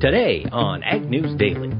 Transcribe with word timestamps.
Today 0.00 0.44
on 0.52 0.82
Ag 0.82 1.08
News 1.08 1.34
Daily. 1.38 1.70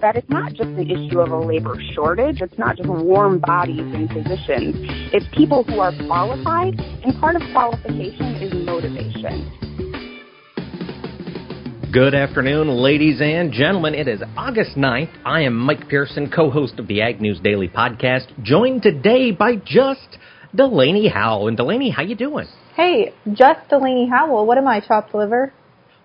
That 0.00 0.16
it's 0.16 0.28
not 0.28 0.52
just 0.52 0.74
the 0.74 0.82
issue 0.82 1.20
of 1.20 1.30
a 1.30 1.38
labor 1.38 1.76
shortage. 1.92 2.40
It's 2.40 2.58
not 2.58 2.76
just 2.76 2.88
warm 2.88 3.38
bodies 3.38 3.78
and 3.78 4.08
positions. 4.10 4.74
It's 5.14 5.24
people 5.32 5.62
who 5.62 5.78
are 5.78 5.92
qualified, 6.08 6.74
and 6.76 7.14
part 7.20 7.36
of 7.36 7.42
qualification 7.52 8.34
is 8.42 8.52
motivation. 8.66 9.48
Good 11.92 12.16
afternoon, 12.16 12.68
ladies 12.68 13.20
and 13.22 13.52
gentlemen. 13.52 13.94
It 13.94 14.08
is 14.08 14.20
August 14.36 14.76
9th. 14.76 15.12
I 15.24 15.42
am 15.42 15.54
Mike 15.56 15.88
Pearson, 15.88 16.32
co-host 16.34 16.80
of 16.80 16.88
the 16.88 17.00
Ag 17.00 17.20
News 17.20 17.38
Daily 17.38 17.68
podcast, 17.68 18.26
joined 18.42 18.82
today 18.82 19.30
by 19.30 19.54
just 19.64 20.18
Delaney 20.52 21.06
Howell. 21.06 21.46
And 21.46 21.56
Delaney, 21.56 21.90
how 21.90 22.02
you 22.02 22.16
doing? 22.16 22.48
Hey, 22.74 23.14
just 23.34 23.68
Delaney 23.70 24.08
Howell. 24.08 24.46
What 24.46 24.58
am 24.58 24.66
I, 24.66 24.80
chopped 24.80 25.14
liver? 25.14 25.52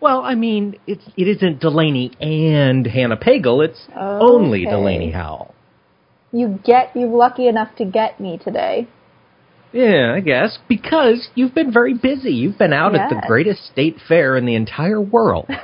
Well, 0.01 0.21
I 0.21 0.35
mean, 0.35 0.79
it's 0.87 1.03
it 1.17 1.27
isn't 1.27 1.59
Delaney 1.59 2.11
and 2.21 2.85
Hannah 2.85 3.17
Pagel. 3.17 3.65
It's 3.65 3.79
Okay. 3.89 3.97
only 3.99 4.65
Delaney 4.65 5.11
Howell. 5.11 5.53
You 6.31 6.59
get 6.63 6.91
you're 6.95 7.09
lucky 7.09 7.47
enough 7.47 7.75
to 7.77 7.85
get 7.85 8.19
me 8.19 8.37
today. 8.43 8.87
Yeah, 9.71 10.13
I 10.15 10.19
guess 10.21 10.57
because 10.67 11.29
you've 11.35 11.53
been 11.53 11.71
very 11.71 11.93
busy. 11.93 12.31
You've 12.31 12.57
been 12.57 12.73
out 12.73 12.95
at 12.95 13.09
the 13.09 13.21
greatest 13.27 13.65
state 13.67 13.97
fair 14.07 14.35
in 14.35 14.45
the 14.45 14.55
entire 14.55 15.01
world. 15.01 15.47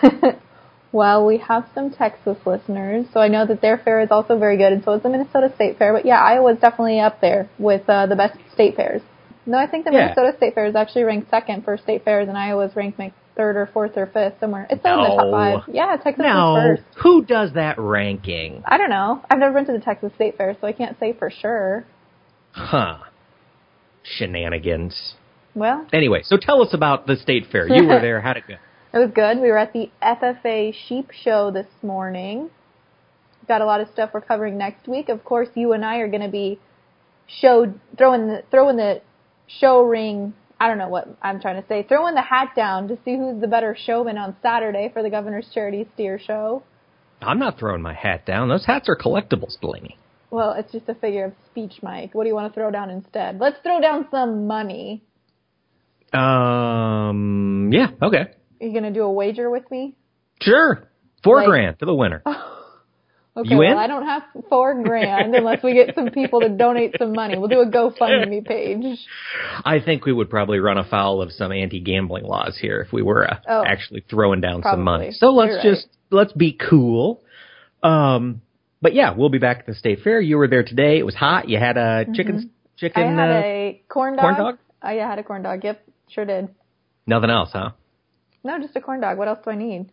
Well, 0.91 1.25
we 1.25 1.39
have 1.39 1.65
some 1.75 1.91
Texas 1.91 2.37
listeners, 2.45 3.05
so 3.13 3.19
I 3.19 3.27
know 3.27 3.45
that 3.45 3.59
their 3.59 3.77
fair 3.77 3.99
is 3.99 4.11
also 4.11 4.39
very 4.39 4.55
good, 4.55 4.71
and 4.71 4.81
so 4.81 4.93
is 4.93 5.03
the 5.03 5.09
Minnesota 5.09 5.51
State 5.53 5.77
Fair. 5.77 5.91
But 5.91 6.05
yeah, 6.05 6.21
Iowa's 6.21 6.57
definitely 6.59 7.01
up 7.01 7.19
there 7.19 7.49
with 7.59 7.81
uh, 7.89 8.05
the 8.05 8.15
best 8.15 8.37
state 8.53 8.77
fairs. 8.77 9.01
No, 9.45 9.57
I 9.57 9.67
think 9.67 9.83
the 9.83 9.91
Yeah. 9.91 10.13
Minnesota 10.15 10.33
State 10.37 10.55
Fair 10.55 10.67
is 10.67 10.75
actually 10.75 11.03
ranked 11.03 11.29
second 11.29 11.65
for 11.65 11.75
state 11.77 12.05
fairs, 12.05 12.29
and 12.29 12.37
Iowa's 12.37 12.77
ranked 12.77 12.97
third 13.35 13.55
or 13.57 13.69
fourth 13.73 13.91
or 13.97 14.05
fifth 14.07 14.39
somewhere. 14.39 14.67
It's 14.69 14.81
still 14.81 15.03
in 15.03 15.09
the 15.09 15.15
top 15.15 15.31
five. 15.31 15.73
Yeah, 15.73 15.95
Texas 15.97 16.13
is 16.13 16.19
now, 16.19 16.55
first. 16.55 16.83
who 17.01 17.23
does 17.25 17.53
that 17.53 17.77
ranking? 17.77 18.63
I 18.65 18.77
don't 18.77 18.89
know. 18.89 19.21
I've 19.29 19.39
never 19.39 19.53
been 19.53 19.65
to 19.65 19.73
the 19.73 19.83
Texas 19.83 20.11
State 20.15 20.37
Fair, 20.37 20.55
so 20.59 20.67
I 20.67 20.71
can't 20.71 20.97
say 20.99 21.13
for 21.13 21.29
sure. 21.29 21.85
Huh? 22.51 22.97
Shenanigans. 24.03 25.15
Well, 25.55 25.87
Anyway, 25.93 26.21
so 26.23 26.37
tell 26.39 26.61
us 26.61 26.73
about 26.73 27.07
the 27.07 27.15
state 27.15 27.45
fair. 27.51 27.67
You 27.67 27.87
were 27.87 28.01
there. 28.01 28.21
How'd 28.21 28.37
it 28.37 28.43
go? 28.47 28.55
It 28.93 28.99
was 28.99 29.11
good. 29.13 29.41
We 29.41 29.49
were 29.49 29.57
at 29.57 29.73
the 29.73 29.89
FFA 30.01 30.73
Sheep 30.87 31.11
Show 31.11 31.51
this 31.51 31.67
morning. 31.83 32.49
Got 33.45 33.59
a 33.59 33.65
lot 33.65 33.81
of 33.81 33.89
stuff 33.89 34.11
we're 34.13 34.21
covering 34.21 34.57
next 34.57 34.87
week. 34.87 35.09
Of 35.09 35.25
course, 35.25 35.49
you 35.53 35.73
and 35.73 35.83
I 35.83 35.97
are 35.97 36.07
going 36.07 36.21
to 36.21 36.29
be 36.29 36.59
showed 37.27 37.77
throwing 37.97 38.27
the 38.27 38.43
throwing 38.51 38.77
the 38.77 39.01
show 39.47 39.81
ring. 39.81 40.33
I 40.59 40.67
don't 40.67 40.77
know 40.77 40.87
what 40.87 41.07
I'm 41.21 41.39
trying 41.41 41.61
to 41.61 41.67
say. 41.67 41.83
Throwing 41.87 42.15
the 42.15 42.21
hat 42.21 42.49
down 42.55 42.87
to 42.87 42.97
see 43.03 43.17
who's 43.17 43.41
the 43.41 43.47
better 43.47 43.75
showman 43.85 44.17
on 44.17 44.35
Saturday 44.41 44.89
for 44.93 45.03
the 45.03 45.09
Governor's 45.09 45.49
Charity 45.53 45.87
Steer 45.93 46.17
Show. 46.19 46.63
I'm 47.21 47.39
not 47.39 47.57
throwing 47.59 47.81
my 47.81 47.93
hat 47.93 48.25
down. 48.25 48.47
Those 48.49 48.65
hats 48.65 48.87
are 48.89 48.95
collectibles, 48.95 49.59
Delaney. 49.59 49.97
Well, 50.31 50.51
it's 50.57 50.71
just 50.71 50.87
a 50.89 50.95
figure 50.95 51.25
of 51.25 51.33
speech, 51.45 51.73
Mike. 51.81 52.13
What 52.13 52.23
do 52.23 52.29
you 52.29 52.35
want 52.35 52.53
to 52.53 52.59
throw 52.59 52.71
down 52.71 52.89
instead? 52.89 53.39
Let's 53.39 53.57
throw 53.63 53.79
down 53.81 54.07
some 54.11 54.47
money. 54.47 55.03
Um, 56.13 57.69
yeah, 57.73 57.87
okay. 58.01 58.17
Are 58.61 58.65
you 58.65 58.71
going 58.71 58.83
to 58.83 58.91
do 58.93 59.03
a 59.03 59.11
wager 59.11 59.49
with 59.49 59.69
me? 59.69 59.95
Sure. 60.41 60.87
Four 61.23 61.37
Like- 61.37 61.47
grand 61.47 61.79
to 61.79 61.85
the 61.85 61.95
winner. 61.95 62.21
Okay, 63.37 63.55
well, 63.55 63.77
I 63.77 63.87
don't 63.87 64.05
have 64.05 64.23
four 64.47 64.81
grand 64.81 65.35
unless 65.35 65.61
we 65.61 65.73
get 65.73 65.93
some 65.93 66.09
people 66.09 66.39
to 66.39 66.47
donate 66.49 66.95
some 66.97 67.11
money. 67.11 67.37
We'll 67.37 67.49
do 67.49 67.59
a 67.59 67.69
GoFundMe 67.69 68.45
page. 68.45 68.97
I 69.65 69.81
think 69.81 70.05
we 70.05 70.13
would 70.13 70.29
probably 70.29 70.59
run 70.59 70.77
afoul 70.77 71.21
of 71.21 71.33
some 71.33 71.51
anti-gambling 71.51 72.23
laws 72.23 72.57
here 72.59 72.79
if 72.79 72.93
we 72.93 73.01
were 73.01 73.29
uh, 73.29 73.39
Oh. 73.45 73.63
actually 73.65 74.05
throwing 74.09 74.39
down 74.39 74.63
some 74.63 74.81
money. 74.83 75.11
So 75.11 75.31
let's 75.31 75.49
You're 75.49 75.57
right. 75.57 75.63
just 75.65 75.87
let's 76.11 76.31
be 76.31 76.53
cool. 76.53 77.23
Um, 77.83 78.41
but 78.81 78.93
yeah, 78.93 79.13
we'll 79.13 79.29
be 79.29 79.37
back 79.39 79.59
at 79.59 79.65
the 79.65 79.73
state 79.75 79.99
fair. 80.01 80.21
You 80.21 80.37
were 80.37 80.47
there 80.47 80.63
today. 80.63 80.97
It 80.99 81.03
was 81.05 81.15
hot. 81.15 81.49
You 81.49 81.57
had 81.59 81.75
a 81.75 82.05
chicken 82.13 82.51
chicken. 82.77 83.03
Mm-hmm. 83.03 83.19
I 83.19 83.23
had 83.23 83.31
uh, 83.31 83.45
a 83.45 83.81
corn 83.89 84.15
dog. 84.15 84.21
corn 84.21 84.35
dog? 84.35 84.57
Oh, 84.81 84.91
yeah, 84.91 85.07
I 85.07 85.09
had 85.09 85.19
a 85.19 85.23
corn 85.23 85.41
dog. 85.43 85.61
Yep, 85.63 85.83
sure 86.09 86.25
did. 86.25 86.49
nothing 87.05 87.29
else, 87.29 87.49
huh? 87.51 87.71
No, 88.45 88.59
just 88.59 88.75
a 88.75 88.81
corn 88.81 89.01
dog. 89.01 89.17
What 89.17 89.27
else 89.27 89.39
do 89.43 89.49
I 89.51 89.55
need? 89.55 89.91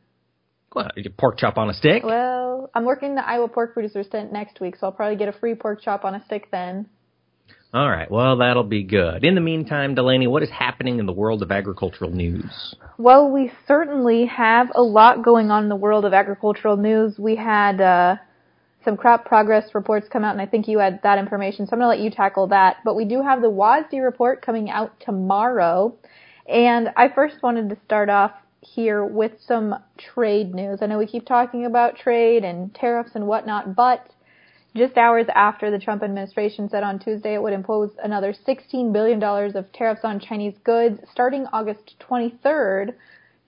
What, 0.73 0.97
you 0.97 1.11
pork 1.11 1.39
chop 1.39 1.59
on 1.59 1.69
a 1.69 1.75
stick. 1.75 2.03
Well, 2.03 2.71
I'm 2.75 2.85
working 2.85 3.15
the 3.15 3.27
Iowa 3.27 3.49
Pork 3.49 3.75
Producers 3.75 4.07
Tent 4.11 4.33
next 4.33 4.61
week, 4.61 4.77
so 4.77 4.87
I'll 4.87 4.93
probably 4.93 5.17
get 5.17 5.29
a 5.29 5.33
free 5.33 5.55
pork 5.55 5.83
chop 5.83 6.05
on 6.05 6.15
a 6.15 6.25
stick 6.25 6.49
then. 6.51 6.87
All 7.75 7.89
right. 7.89 8.11
Well, 8.11 8.37
that'll 8.37 8.65
be 8.65 8.83
good. 8.83 9.25
In 9.25 9.35
the 9.35 9.41
meantime, 9.41 9.95
Delaney, 9.95 10.27
what 10.27 10.43
is 10.43 10.51
happening 10.51 10.99
in 10.99 11.07
the 11.07 11.13
world 11.13 11.43
of 11.43 11.51
agricultural 11.51 12.11
news? 12.11 12.75
Well, 12.99 13.31
we 13.31 13.51
certainly 13.67 14.27
have 14.27 14.69
a 14.75 14.83
lot 14.83 15.25
going 15.25 15.51
on 15.51 15.63
in 15.63 15.69
the 15.71 15.77
world 15.77 16.05
of 16.05 16.13
agricultural 16.13 16.77
news. 16.77 17.19
We 17.19 17.37
had 17.37 17.81
uh, 17.81 18.17
some 18.85 18.99
crop 18.99 19.25
progress 19.25 19.75
reports 19.75 20.07
come 20.13 20.23
out, 20.23 20.33
and 20.33 20.41
I 20.43 20.47
think 20.47 20.69
you 20.69 20.81
had 20.81 21.01
that 21.03 21.19
information, 21.19 21.67
so 21.67 21.73
I'm 21.73 21.79
going 21.79 21.97
to 21.97 21.99
let 21.99 22.05
you 22.05 22.11
tackle 22.11 22.49
that. 22.49 22.77
But 22.85 22.95
we 22.95 23.07
do 23.07 23.23
have 23.23 23.41
the 23.41 23.51
WASDE 23.51 24.05
report 24.05 24.45
coming 24.45 24.69
out 24.69 24.93
tomorrow. 25.01 25.97
And 26.47 26.91
I 26.97 27.09
first 27.09 27.37
wanted 27.43 27.71
to 27.71 27.79
start 27.87 28.11
off 28.11 28.33
here 28.63 29.05
with 29.05 29.33
some 29.47 29.75
trade 29.99 30.55
news. 30.55 30.79
I 30.81 30.87
know 30.87 30.99
we 30.99 31.07
keep 31.07 31.27
talking 31.27 31.67
about 31.67 31.97
trade 31.97 32.45
and 32.45 32.75
tariffs 32.75 33.11
and 33.15 33.27
whatnot, 33.27 33.75
but 33.75 34.09
just 34.75 34.97
hours 34.97 35.27
after 35.35 35.71
the 35.71 35.79
Trump 35.79 36.03
administration 36.03 36.69
said 36.71 36.83
on 36.83 36.99
Tuesday 36.99 37.35
it 37.35 37.43
would 37.43 37.53
impose 37.53 37.91
another 38.03 38.33
$16 38.33 38.93
billion 38.93 39.23
of 39.23 39.73
tariffs 39.73 40.01
on 40.05 40.19
Chinese 40.19 40.55
goods 40.65 40.99
starting 41.11 41.47
August 41.53 41.97
23rd, 42.09 42.95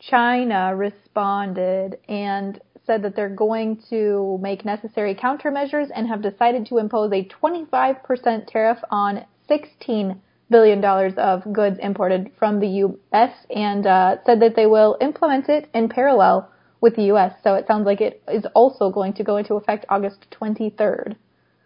China 0.00 0.76
responded 0.76 1.98
and 2.08 2.60
said 2.86 3.02
that 3.02 3.16
they're 3.16 3.34
going 3.34 3.82
to 3.88 4.38
make 4.42 4.64
necessary 4.64 5.14
countermeasures 5.14 5.88
and 5.94 6.06
have 6.06 6.20
decided 6.20 6.66
to 6.66 6.76
impose 6.76 7.10
a 7.12 7.26
25% 7.42 8.46
tariff 8.46 8.78
on 8.90 9.24
16 9.48 10.20
billion 10.54 10.80
dollars 10.80 11.14
of 11.16 11.42
goods 11.52 11.76
imported 11.82 12.30
from 12.38 12.60
the 12.60 12.68
U.S. 12.86 13.32
and 13.50 13.84
uh, 13.86 14.16
said 14.24 14.38
that 14.40 14.54
they 14.54 14.66
will 14.66 14.96
implement 15.00 15.48
it 15.48 15.68
in 15.74 15.88
parallel 15.88 16.48
with 16.80 16.94
the 16.94 17.06
U.S. 17.14 17.32
So 17.42 17.54
it 17.54 17.66
sounds 17.66 17.86
like 17.86 18.00
it 18.00 18.22
is 18.28 18.44
also 18.54 18.90
going 18.90 19.14
to 19.14 19.24
go 19.24 19.36
into 19.36 19.54
effect 19.54 19.84
August 19.88 20.20
23rd. 20.40 21.16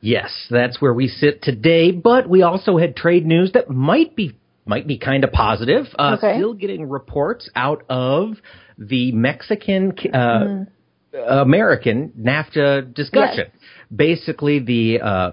Yes, 0.00 0.30
that's 0.48 0.80
where 0.80 0.94
we 0.94 1.06
sit 1.08 1.42
today. 1.42 1.90
But 1.90 2.30
we 2.30 2.40
also 2.42 2.78
had 2.78 2.96
trade 2.96 3.26
news 3.26 3.52
that 3.52 3.68
might 3.68 4.16
be 4.16 4.26
might 4.64 4.86
be 4.86 4.96
kind 4.98 5.22
of 5.24 5.32
positive. 5.32 5.84
Uh, 5.98 6.16
Okay. 6.16 6.38
Still 6.38 6.54
getting 6.54 6.88
reports 6.88 7.50
out 7.54 7.82
of 7.90 8.36
the 8.78 9.12
Mexican 9.12 9.92
uh, 10.14 10.64
American 11.14 12.12
NAFTA 12.18 12.94
discussion. 12.94 13.46
Yes. 13.52 13.62
Basically, 13.94 14.60
the 14.60 15.00
uh, 15.02 15.30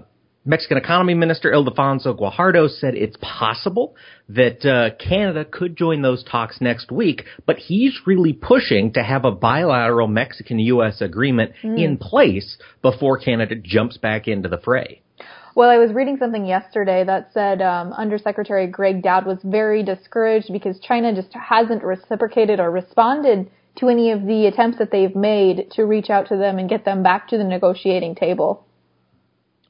Mexican 0.48 0.76
Economy 0.76 1.14
Minister 1.14 1.50
Ildefonso 1.50 2.16
Guajardo 2.16 2.68
said 2.70 2.94
it's 2.94 3.16
possible 3.20 3.96
that 4.28 4.64
uh, 4.64 4.94
Canada 4.94 5.44
could 5.44 5.76
join 5.76 6.02
those 6.02 6.22
talks 6.22 6.60
next 6.60 6.92
week, 6.92 7.24
but 7.46 7.56
he's 7.56 7.98
really 8.06 8.32
pushing 8.32 8.92
to 8.92 9.02
have 9.02 9.24
a 9.24 9.32
bilateral 9.32 10.06
Mexican-U.S. 10.06 11.00
agreement 11.00 11.50
in 11.64 11.98
place 11.98 12.58
before 12.80 13.18
Canada 13.18 13.56
jumps 13.56 13.96
back 13.96 14.28
into 14.28 14.48
the 14.48 14.58
fray. 14.58 15.02
Well, 15.56 15.68
I 15.68 15.78
was 15.78 15.92
reading 15.92 16.16
something 16.18 16.46
yesterday 16.46 17.02
that 17.02 17.32
said 17.34 17.60
um, 17.60 17.92
Undersecretary 17.92 18.68
Gregg 18.68 19.02
Doud 19.02 19.26
was 19.26 19.38
very 19.42 19.82
discouraged 19.82 20.52
because 20.52 20.78
China 20.78 21.12
just 21.12 21.32
hasn't 21.32 21.82
reciprocated 21.82 22.60
or 22.60 22.70
responded 22.70 23.50
to 23.78 23.88
any 23.88 24.12
of 24.12 24.24
the 24.26 24.46
attempts 24.46 24.78
that 24.78 24.92
they've 24.92 25.16
made 25.16 25.72
to 25.72 25.82
reach 25.86 26.08
out 26.08 26.28
to 26.28 26.36
them 26.36 26.58
and 26.58 26.68
get 26.68 26.84
them 26.84 27.02
back 27.02 27.26
to 27.28 27.36
the 27.36 27.44
negotiating 27.44 28.14
table. 28.14 28.64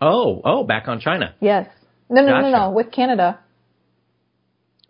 Oh, 0.00 0.40
oh, 0.44 0.64
back 0.64 0.88
on 0.88 1.00
China. 1.00 1.34
Yes. 1.40 1.68
No, 2.10 2.20
no, 2.22 2.28
no, 2.28 2.42
Gotcha. 2.42 2.50
no, 2.50 2.70
with 2.70 2.92
Canada. 2.92 3.38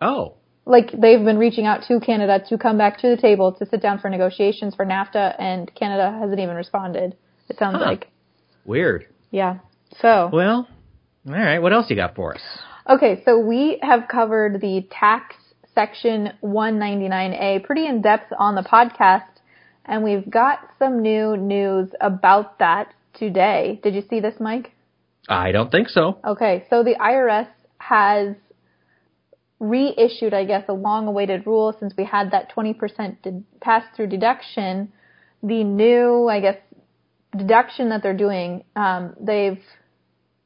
Oh, 0.00 0.34
Like 0.66 0.90
they've 0.90 1.24
been 1.24 1.38
reaching 1.38 1.64
out 1.64 1.84
to 1.88 2.00
Canada 2.00 2.42
to 2.48 2.58
come 2.58 2.76
back 2.76 2.98
to 3.00 3.08
the 3.08 3.16
table 3.16 3.52
to 3.52 3.66
sit 3.66 3.80
down 3.80 3.98
for 3.98 4.10
negotiations 4.10 4.74
for 4.74 4.84
NAFTA, 4.84 5.36
and 5.38 5.72
Canada 5.74 6.10
hasn't 6.20 6.40
even 6.40 6.56
responded. 6.56 7.16
It 7.48 7.56
sounds 7.58 7.76
Huh. 7.78 7.84
like, 7.84 8.08
weird. 8.64 9.06
yeah. 9.30 9.58
So 10.00 10.28
Well, 10.32 10.66
all 11.28 11.32
right. 11.34 11.60
What 11.60 11.72
else 11.72 11.88
you 11.88 11.96
got 11.96 12.14
for 12.16 12.34
us? 12.34 12.42
Okay, 12.88 13.22
so 13.24 13.38
we 13.38 13.78
have 13.82 14.08
covered 14.08 14.60
the 14.60 14.86
tax 14.90 15.36
section 15.74 16.32
199A 16.42 17.60
pretty 17.64 17.86
in 17.86 18.02
depth 18.02 18.32
on 18.38 18.54
the 18.56 18.62
podcast, 18.62 19.30
and 19.84 20.02
we've 20.04 20.28
got 20.28 20.58
some 20.78 21.00
new 21.00 21.36
news 21.36 21.90
about 22.00 22.58
that 22.58 22.92
today. 23.14 23.78
Did 23.82 23.94
you 23.94 24.02
see 24.10 24.20
this, 24.20 24.34
Mike? 24.40 24.72
I 25.28 25.52
don't 25.52 25.70
think 25.70 25.88
so. 25.88 26.18
Okay, 26.24 26.64
so 26.70 26.82
the 26.82 26.94
IRS 26.94 27.48
has 27.78 28.36
reissued, 29.58 30.34
I 30.34 30.44
guess, 30.44 30.64
a 30.68 30.72
long 30.72 31.06
awaited 31.08 31.46
rule 31.46 31.74
since 31.78 31.94
we 31.96 32.04
had 32.04 32.30
that 32.32 32.52
20% 32.54 33.22
de- 33.22 33.42
pass 33.60 33.84
through 33.94 34.08
deduction. 34.08 34.92
The 35.42 35.64
new, 35.64 36.28
I 36.28 36.40
guess, 36.40 36.56
deduction 37.36 37.88
that 37.90 38.02
they're 38.02 38.16
doing, 38.16 38.64
um, 38.74 39.14
they've 39.20 39.60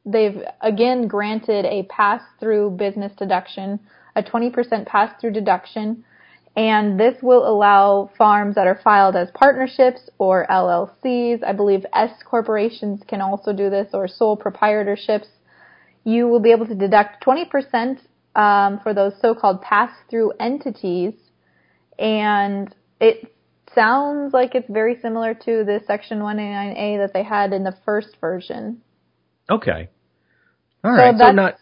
they've 0.07 0.43
again 0.61 1.07
granted 1.07 1.67
a 1.67 1.83
pass 1.85 2.23
through 2.39 2.71
business 2.71 3.13
deduction, 3.19 3.79
a 4.17 4.23
20% 4.23 4.87
pass 4.87 5.13
through 5.21 5.33
deduction, 5.33 6.05
And 6.57 6.99
this 6.99 7.15
will 7.23 7.47
allow 7.47 8.11
farms 8.19 8.57
that 8.57 8.67
are 8.67 8.81
filed 8.83 9.15
as 9.15 9.29
partnerships 9.33 10.11
or 10.19 10.47
LLCs. 10.51 11.45
I 11.45 11.53
believe 11.53 11.87
S 11.95 12.11
corporations 12.25 13.03
can 13.07 13.21
also 13.21 13.53
do 13.53 13.71
this 13.71 13.89
or 13.93 14.09
sole 14.09 14.37
proprietorships. 14.37 15.29
You 16.05 16.27
will 16.27 16.41
be 16.41 16.51
able 16.51 16.67
to 16.67 16.75
deduct 16.75 17.25
20% 17.25 17.99
um, 18.35 18.81
for 18.83 18.93
those 18.95 19.13
so-called 19.21 19.63
pass-through 19.63 20.33
entities. 20.41 21.15
And 21.99 22.75
it 23.01 23.33
sounds 23.75 24.33
like 24.33 24.55
it's 24.55 24.69
very 24.69 24.99
similar 25.01 25.35
to 25.35 25.65
the 25.65 25.81
Section 25.87 26.19
189A 26.19 26.99
that 26.99 27.13
they 27.13 27.23
had 27.23 27.53
in 27.53 27.63
the 27.63 27.77
first 27.85 28.17
version. 28.21 28.81
Okay. 29.49 29.89
All 30.83 30.91
right. 30.93 31.15
So, 31.15 31.19
that's- 31.19 31.35
not 31.37 31.59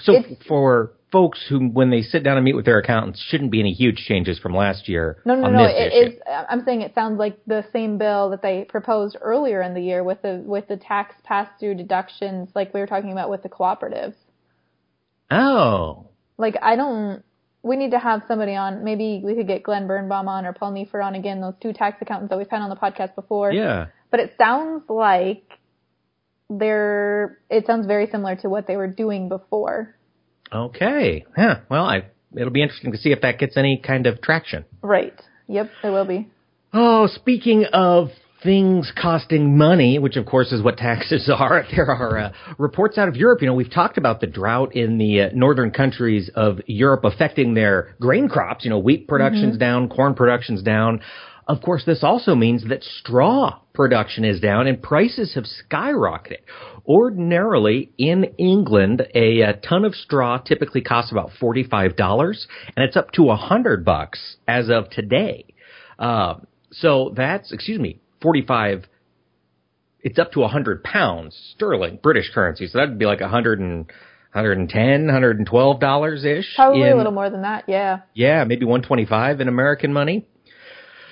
so 0.00 0.12
for 0.46 0.92
folks 1.10 1.44
who, 1.48 1.68
when 1.68 1.90
they 1.90 2.02
sit 2.02 2.22
down 2.22 2.36
and 2.36 2.44
meet 2.44 2.56
with 2.56 2.64
their 2.64 2.78
accountants, 2.78 3.24
shouldn't 3.28 3.50
be 3.50 3.60
any 3.60 3.72
huge 3.72 3.96
changes 3.96 4.38
from 4.38 4.54
last 4.54 4.88
year. 4.88 5.22
No, 5.24 5.34
no, 5.34 5.50
no. 5.50 5.64
It 5.64 5.92
issue. 5.92 6.16
is. 6.16 6.20
I'm 6.26 6.64
saying 6.64 6.82
it 6.82 6.94
sounds 6.94 7.18
like 7.18 7.38
the 7.46 7.64
same 7.72 7.98
bill 7.98 8.30
that 8.30 8.42
they 8.42 8.64
proposed 8.68 9.16
earlier 9.20 9.62
in 9.62 9.74
the 9.74 9.80
year 9.80 10.04
with 10.04 10.22
the 10.22 10.42
with 10.44 10.68
the 10.68 10.76
tax 10.76 11.14
pass-through 11.24 11.76
deductions, 11.76 12.50
like 12.54 12.74
we 12.74 12.80
were 12.80 12.86
talking 12.86 13.12
about 13.12 13.30
with 13.30 13.42
the 13.42 13.48
cooperatives. 13.48 14.14
Oh. 15.30 16.06
Like 16.36 16.56
I 16.62 16.76
don't. 16.76 17.22
We 17.62 17.76
need 17.76 17.90
to 17.90 17.98
have 17.98 18.22
somebody 18.28 18.54
on. 18.54 18.84
Maybe 18.84 19.20
we 19.24 19.34
could 19.34 19.48
get 19.48 19.62
Glenn 19.62 19.86
Birnbaum 19.86 20.28
on 20.28 20.46
or 20.46 20.52
Paul 20.52 20.72
Neiffer 20.72 21.04
on 21.04 21.14
again. 21.14 21.40
Those 21.40 21.54
two 21.60 21.72
tax 21.72 22.00
accountants 22.00 22.30
that 22.30 22.38
we've 22.38 22.48
had 22.48 22.62
on 22.62 22.70
the 22.70 22.76
podcast 22.76 23.14
before. 23.14 23.52
Yeah. 23.52 23.86
But 24.10 24.20
it 24.20 24.34
sounds 24.38 24.84
like 24.88 25.44
they're. 26.48 27.38
It 27.50 27.66
sounds 27.66 27.86
very 27.86 28.06
similar 28.06 28.36
to 28.36 28.48
what 28.48 28.66
they 28.66 28.76
were 28.76 28.86
doing 28.86 29.28
before. 29.28 29.96
Okay. 30.52 31.24
Yeah. 31.36 31.60
Well, 31.68 31.84
I 31.84 32.04
it'll 32.36 32.50
be 32.50 32.62
interesting 32.62 32.92
to 32.92 32.98
see 32.98 33.10
if 33.10 33.20
that 33.22 33.38
gets 33.38 33.56
any 33.56 33.78
kind 33.78 34.06
of 34.06 34.20
traction. 34.20 34.64
Right. 34.82 35.14
Yep. 35.46 35.70
It 35.84 35.90
will 35.90 36.04
be. 36.04 36.28
Oh, 36.72 37.06
speaking 37.06 37.64
of 37.72 38.08
things 38.42 38.92
costing 39.00 39.56
money, 39.56 39.98
which 39.98 40.16
of 40.16 40.24
course 40.26 40.52
is 40.52 40.62
what 40.62 40.76
taxes 40.76 41.30
are, 41.34 41.64
there 41.74 41.90
are 41.90 42.18
uh, 42.18 42.32
reports 42.58 42.98
out 42.98 43.08
of 43.08 43.16
Europe. 43.16 43.40
You 43.40 43.48
know, 43.48 43.54
we've 43.54 43.72
talked 43.72 43.98
about 43.98 44.20
the 44.20 44.26
drought 44.26 44.76
in 44.76 44.98
the 44.98 45.22
uh, 45.22 45.28
northern 45.32 45.70
countries 45.70 46.30
of 46.34 46.60
Europe 46.66 47.04
affecting 47.04 47.54
their 47.54 47.94
grain 48.00 48.28
crops. 48.28 48.64
You 48.64 48.70
know, 48.70 48.78
wheat 48.78 49.08
production's 49.08 49.58
down, 49.58 49.88
corn 49.88 50.14
production's 50.14 50.62
down. 50.62 51.00
Of 51.48 51.62
course, 51.62 51.82
this 51.86 52.04
also 52.04 52.34
means 52.34 52.68
that 52.68 52.84
straw 52.84 53.60
production 53.72 54.24
is 54.24 54.38
down 54.38 54.66
and 54.66 54.82
prices 54.82 55.34
have 55.34 55.44
skyrocketed. 55.44 56.42
Ordinarily, 56.86 57.90
in 57.96 58.24
England, 58.36 59.06
a, 59.14 59.42
uh 59.42 59.52
ton 59.66 59.86
of 59.86 59.94
straw 59.94 60.38
typically 60.38 60.82
costs 60.82 61.10
about 61.10 61.30
$45 61.40 62.46
and 62.76 62.84
it's 62.84 62.96
up 62.96 63.12
to 63.12 63.22
a 63.22 63.26
100 63.28 63.82
bucks 63.84 64.36
as 64.46 64.68
of 64.68 64.90
today. 64.90 65.46
Um, 65.98 66.46
so 66.70 67.14
that's, 67.16 67.50
excuse 67.50 67.80
me, 67.80 68.00
45, 68.20 68.84
it's 70.00 70.18
up 70.18 70.32
to 70.32 70.40
100 70.40 70.84
pounds 70.84 71.34
sterling, 71.54 71.98
British 72.02 72.30
currency. 72.34 72.66
So 72.68 72.78
that'd 72.78 72.98
be 72.98 73.06
like 73.06 73.20
100 73.20 73.58
and, 73.58 73.90
110, 74.32 75.06
112 75.06 75.80
dollars 75.80 76.24
ish. 76.24 76.54
Probably 76.54 76.88
a 76.90 76.96
little 76.96 77.12
more 77.12 77.30
than 77.30 77.42
that. 77.42 77.64
Yeah. 77.66 78.00
Yeah, 78.12 78.44
maybe 78.44 78.66
125 78.66 79.40
in 79.40 79.48
American 79.48 79.92
money. 79.92 80.26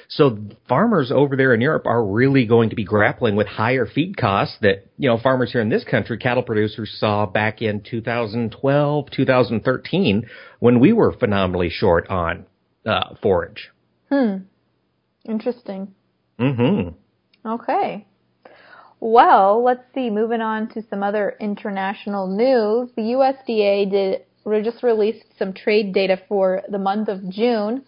So 0.09 0.39
farmers 0.69 1.11
over 1.13 1.37
there 1.37 1.53
in 1.53 1.61
Europe 1.61 1.87
are 1.87 2.05
really 2.05 2.47
going 2.47 2.71
to 2.71 2.77
be 2.77 2.85
grappling 2.85 3.37
with 3.37 3.47
higher 3.47 3.87
feed 3.87 4.17
costs 4.17 4.57
that, 4.61 4.87
you 4.99 5.09
know, 5.09 5.19
farmers 5.19 5.53
here 5.53 5.61
in 5.61 5.69
this 5.69 5.85
country, 5.85 6.19
cattle 6.19 6.43
producers 6.43 6.97
saw 6.99 7.27
back 7.27 7.61
in 7.63 7.81
2012, 7.81 9.11
2013 9.11 10.27
when 10.61 10.81
we 10.81 10.93
were 10.93 11.13
phenomenally 11.13 11.71
short 11.71 12.09
on 12.09 12.47
uh, 12.85 13.15
forage. 13.21 13.71
Hmm. 14.11 14.37
Interesting. 15.25 15.95
Mm 16.39 16.57
hmm. 16.57 17.49
Okay. 17.49 18.07
Well, 19.01 19.63
let's 19.63 19.85
see. 19.95 20.11
Moving 20.11 20.41
on 20.41 20.69
to 20.71 20.83
some 20.89 21.03
other 21.03 21.37
international 21.41 22.29
news. 22.29 22.91
The 22.97 23.03
USDA 23.03 23.91
did 23.91 24.23
just 24.65 24.83
released 24.83 25.25
some 25.39 25.53
trade 25.53 25.93
data 25.93 26.21
for 26.29 26.63
the 26.69 26.79
month 26.79 27.09
of 27.09 27.29
June 27.29 27.85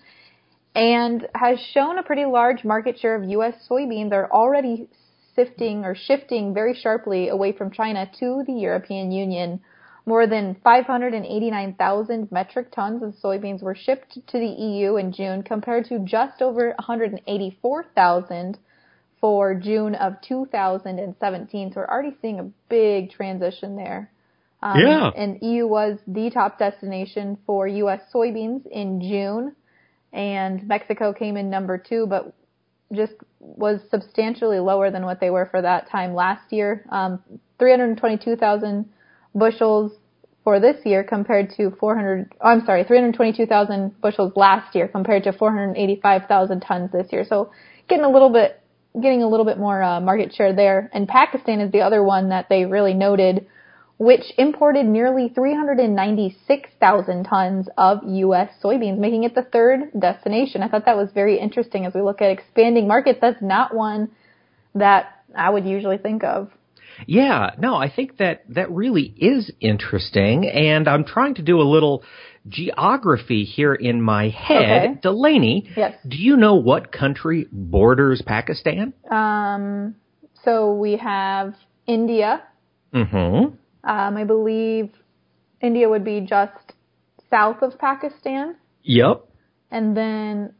and 0.75 1.27
has 1.35 1.59
shown 1.73 1.99
a 1.99 2.03
pretty 2.03 2.25
large 2.25 2.65
market 2.65 2.99
share 2.99 3.15
of 3.15 3.29
U.S. 3.31 3.55
soybeans 3.69 4.13
are 4.13 4.31
already 4.31 4.89
sifting 5.35 5.85
or 5.85 5.95
shifting 5.95 6.53
very 6.55 6.75
sharply 6.75 7.29
away 7.29 7.53
from 7.53 7.71
China 7.71 8.11
to 8.19 8.43
the 8.47 8.53
European 8.53 9.11
Union. 9.11 9.61
More 10.07 10.27
than 10.27 10.57
589,000 10.65 12.33
metric 12.33 12.73
tons 12.73 13.03
of 13.03 13.15
soybeans 13.23 13.63
were 13.63 13.75
shipped 13.75 14.15
to 14.15 14.39
the 14.39 14.47
EU 14.47 14.97
in 14.97 15.13
June 15.13 15.43
compared 15.43 15.85
to 15.87 15.99
just 15.99 16.41
over 16.41 16.69
184,000 16.79 18.59
for 19.21 19.55
June 19.55 19.95
of 19.95 20.15
2017. 20.23 21.73
So 21.73 21.81
we're 21.81 21.87
already 21.87 22.17
seeing 22.23 22.41
a 22.41 22.51
big 22.69 23.11
transition 23.11 23.77
there. 23.77 24.11
Um, 24.63 24.81
Yeah. 24.81 25.11
And 25.15 25.39
EU 25.43 25.67
was 25.67 25.99
the 26.07 26.31
top 26.31 26.59
destination 26.59 27.39
for 27.47 27.67
U.S. 27.69 28.01
soybeans 28.13 28.67
in 28.67 29.01
June, 29.01 29.55
and 30.13 30.67
Mexico 30.67 31.13
came 31.13 31.37
in 31.37 31.51
number 31.51 31.79
two, 31.79 32.07
but 32.07 32.35
just 32.93 33.13
was 33.41 33.81
substantially 33.91 34.59
lower 34.59 34.91
than 34.91 35.05
what 35.05 35.21
they 35.21 35.31
were 35.31 35.47
for 35.47 35.61
that 35.61 35.91
time 35.91 36.15
last 36.15 36.53
year. 36.53 36.85
Um, 36.91 37.23
322,000 37.59 38.89
bushels 39.35 39.93
for 40.45 40.61
this 40.61 40.77
year 40.85 41.05
compared 41.05 41.51
to 41.57 41.71
400, 41.79 42.33
oh, 42.41 42.49
I'm 42.49 42.65
sorry, 42.65 42.85
322,000 42.85 44.01
bushels 44.01 44.33
last 44.35 44.75
year 44.75 44.89
compared 44.89 45.25
to 45.25 45.33
485,000 45.33 46.61
tons 46.61 46.91
this 46.93 47.09
year. 47.13 47.25
So 47.29 47.51
getting 47.89 48.05
a 48.05 48.11
little 48.11 48.31
bit, 48.31 48.61
getting 49.01 49.23
a 49.23 49.29
little 49.29 49.45
bit 49.45 49.59
more 49.59 49.83
uh, 49.83 50.01
market 50.01 50.35
share 50.35 50.55
there. 50.55 50.89
And 50.95 51.07
Pakistan 51.07 51.61
is 51.61 51.71
the 51.73 51.83
other 51.83 52.03
one 52.03 52.31
that 52.31 52.49
they 52.49 52.65
really 52.65 52.95
noted, 52.95 53.47
which 53.99 54.23
imported 54.39 54.87
nearly 54.87 55.29
396,000 55.35 57.25
tons 57.25 57.69
of 57.77 57.99
U.S. 58.07 58.49
soybeans, 58.63 58.97
making 58.99 59.25
it 59.25 59.35
the 59.35 59.43
third 59.43 59.91
destination. 59.99 60.63
I 60.63 60.69
thought 60.69 60.85
that 60.87 60.97
was 60.97 61.11
very 61.13 61.39
interesting 61.39 61.85
as 61.85 61.95
we 61.95 62.03
look 62.03 62.23
at 62.23 62.31
expanding 62.31 62.87
markets. 62.87 63.19
That's 63.21 63.43
not 63.43 63.75
one 63.75 64.11
that 64.75 65.17
I 65.37 65.51
would 65.51 65.67
usually 65.67 65.99
think 65.99 66.23
of. 66.23 66.51
Yeah, 67.07 67.51
no, 67.59 67.75
I 67.77 67.91
think 67.91 68.19
that 68.19 68.43
that 68.51 68.71
really 68.71 69.15
is 69.17 69.53
interesting, 69.61 70.49
and 70.49 70.89
I'm 70.89 71.05
trying 71.05 71.35
to 71.37 71.43
do 71.43 71.61
a 71.61 71.63
little 71.69 72.03
geography 72.49 73.45
here 73.45 73.75
in 73.75 74.01
my 74.03 74.29
head. 74.31 74.91
Okay. 74.91 75.01
Delaney, 75.03 75.69
Yes. 75.77 75.95
do 76.07 76.17
you 76.17 76.37
know 76.37 76.55
what 76.57 76.91
country 76.91 77.47
borders 77.53 78.23
Pakistan? 78.25 78.95
Um, 79.11 79.97
so 80.45 80.73
we 80.75 80.97
have 80.97 81.55
India. 81.87 82.43
Mm-hmm. 82.93 83.55
Um, 83.85 84.17
I 84.17 84.25
believe 84.25 84.91
India 85.61 85.89
would 85.89 86.05
be 86.05 86.21
just 86.21 86.73
south 87.31 87.63
of 87.63 87.79
Pakistan. 87.79 88.57
Yep. 88.83 89.25
And 89.71 89.97
then 89.97 90.55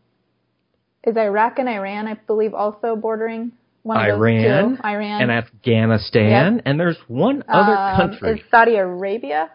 is 1.05 1.17
Iraq 1.17 1.59
and 1.59 1.69
Iran, 1.69 2.07
I 2.07 2.15
believe, 2.15 2.55
also 2.55 2.97
bordering 2.97 3.53
one 3.83 3.97
of 3.97 4.17
Iran, 4.19 4.71
those 4.71 4.79
two. 4.79 4.85
Iran. 4.87 5.23
and 5.23 5.31
Afghanistan, 5.31 6.55
Yep. 6.57 6.63
and 6.67 6.81
there's 6.81 6.99
one 7.09 7.43
other 7.49 7.73
Um, 7.77 7.97
country. 7.97 8.31
Is 8.33 8.41
Saudi 8.51 8.77
Arabia? 8.77 9.51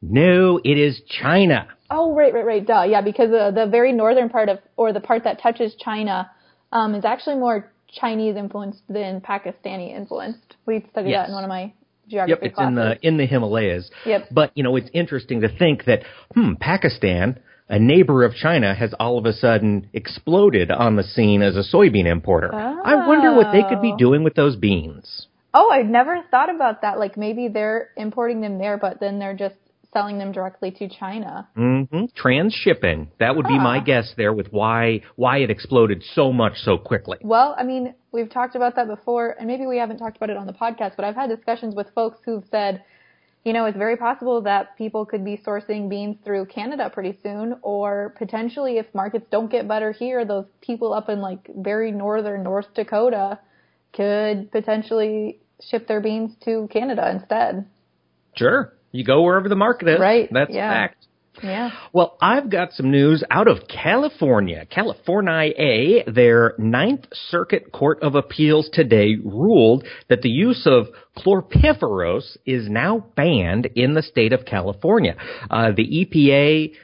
No, 0.00 0.58
it 0.64 0.78
is 0.78 1.00
China. 1.02 1.68
Oh, 1.90 2.14
right, 2.14 2.32
right, 2.34 2.44
right. 2.44 2.66
Duh. 2.66 2.82
Yeah, 2.88 3.02
because 3.02 3.30
the, 3.30 3.52
the 3.54 3.66
very 3.70 3.92
northern 3.92 4.30
part 4.30 4.48
of, 4.48 4.58
or 4.76 4.92
the 4.92 5.00
part 5.00 5.24
that 5.24 5.40
touches 5.40 5.74
China, 5.76 6.28
um, 6.72 6.94
is 6.94 7.04
actually 7.04 7.36
more 7.36 7.70
Chinese 7.88 8.34
influenced 8.36 8.82
than 8.88 9.20
Pakistani 9.20 9.94
influenced. 9.94 10.56
We 10.66 10.84
studied 10.90 11.10
Yes. 11.10 11.26
that 11.26 11.28
in 11.28 11.34
one 11.34 11.44
of 11.44 11.48
my 11.48 11.72
Yep, 12.06 12.28
geography 12.28 12.46
it's 12.46 12.58
in 12.60 12.74
the 12.74 12.98
in 13.02 13.16
the 13.16 13.26
Himalayas. 13.26 13.90
Yep. 14.06 14.28
But 14.30 14.52
you 14.54 14.62
know, 14.62 14.76
it's 14.76 14.90
interesting 14.92 15.40
to 15.42 15.48
think 15.48 15.84
that 15.84 16.02
hmm, 16.34 16.54
Pakistan, 16.60 17.38
a 17.68 17.78
neighbor 17.78 18.24
of 18.24 18.34
China, 18.34 18.74
has 18.74 18.92
all 18.98 19.18
of 19.18 19.24
a 19.26 19.32
sudden 19.32 19.88
exploded 19.92 20.70
on 20.70 20.96
the 20.96 21.02
scene 21.04 21.42
as 21.42 21.56
a 21.56 21.62
soybean 21.62 22.06
importer. 22.06 22.52
I 22.54 23.06
wonder 23.06 23.34
what 23.34 23.52
they 23.52 23.62
could 23.62 23.80
be 23.80 23.92
Oh. 23.92 23.98
doing 23.98 24.24
with 24.24 24.34
those 24.34 24.56
beans. 24.56 25.26
Oh, 25.54 25.70
I'd 25.70 25.88
never 25.88 26.22
thought 26.30 26.54
about 26.54 26.82
that. 26.82 26.98
Like 26.98 27.16
maybe 27.16 27.48
they're 27.48 27.90
importing 27.96 28.40
them 28.40 28.58
there, 28.58 28.78
but 28.78 29.00
then 29.00 29.18
they're 29.18 29.34
just 29.34 29.54
selling 29.92 30.18
them 30.18 30.32
directly 30.32 30.70
to 30.70 30.88
China. 30.88 31.48
hmm 31.54 31.82
Transshipping. 32.16 33.08
That 33.18 33.36
would 33.36 33.46
be 33.46 33.58
my 33.58 33.80
guess 33.80 34.14
there 34.16 34.32
with 34.32 34.48
why 34.52 35.02
why 35.16 35.38
it 35.38 35.50
exploded 35.50 36.02
so 36.14 36.32
much 36.32 36.56
so 36.58 36.78
quickly. 36.78 37.18
Well, 37.22 37.54
I 37.58 37.64
mean, 37.64 37.94
we've 38.10 38.30
talked 38.30 38.56
about 38.56 38.76
that 38.76 38.88
before, 38.88 39.36
and 39.38 39.46
maybe 39.46 39.66
we 39.66 39.78
haven't 39.78 39.98
talked 39.98 40.16
about 40.16 40.30
it 40.30 40.36
on 40.36 40.46
the 40.46 40.52
podcast, 40.52 40.96
but 40.96 41.04
I've 41.04 41.14
had 41.14 41.28
discussions 41.28 41.74
with 41.74 41.88
folks 41.94 42.18
who've 42.24 42.44
said, 42.50 42.84
you 43.44 43.52
know, 43.52 43.64
it's 43.64 43.76
very 43.76 43.96
possible 43.96 44.42
that 44.42 44.76
people 44.78 45.04
could 45.04 45.24
be 45.24 45.36
sourcing 45.44 45.88
beans 45.88 46.16
through 46.24 46.46
Canada 46.46 46.90
pretty 46.90 47.18
soon, 47.22 47.56
or 47.62 48.14
potentially 48.16 48.78
if 48.78 48.86
markets 48.94 49.26
don't 49.30 49.50
get 49.50 49.66
better 49.66 49.92
here, 49.92 50.24
those 50.24 50.46
people 50.60 50.94
up 50.94 51.08
in 51.08 51.20
like 51.20 51.50
very 51.54 51.90
northern 51.90 52.42
North 52.44 52.72
Dakota 52.74 53.38
could 53.92 54.50
potentially 54.52 55.40
ship 55.60 55.86
their 55.86 56.00
beans 56.00 56.32
to 56.44 56.68
Canada 56.72 57.10
instead. 57.10 57.66
Sure. 58.36 58.72
You 58.92 59.04
go 59.04 59.22
wherever 59.22 59.48
the 59.48 59.56
market 59.56 59.88
is. 59.88 60.00
Right, 60.00 60.28
That's 60.30 60.52
yeah. 60.52 60.70
fact. 60.70 61.06
Yeah. 61.42 61.70
Well, 61.92 62.18
I've 62.20 62.50
got 62.50 62.72
some 62.72 62.90
news 62.90 63.24
out 63.30 63.48
of 63.48 63.66
California. 63.66 64.66
California, 64.66 66.04
their 66.06 66.54
Ninth 66.58 67.06
Circuit 67.30 67.72
Court 67.72 68.02
of 68.02 68.14
Appeals 68.14 68.68
today 68.72 69.16
ruled 69.24 69.84
that 70.08 70.20
the 70.22 70.28
use 70.28 70.66
of 70.66 70.88
chlorpyrifos 71.16 72.36
is 72.44 72.68
now 72.68 73.06
banned 73.16 73.66
in 73.74 73.94
the 73.94 74.02
state 74.02 74.32
of 74.32 74.44
California. 74.44 75.16
Uh, 75.50 75.72
the 75.72 76.06
EPA 76.06 76.74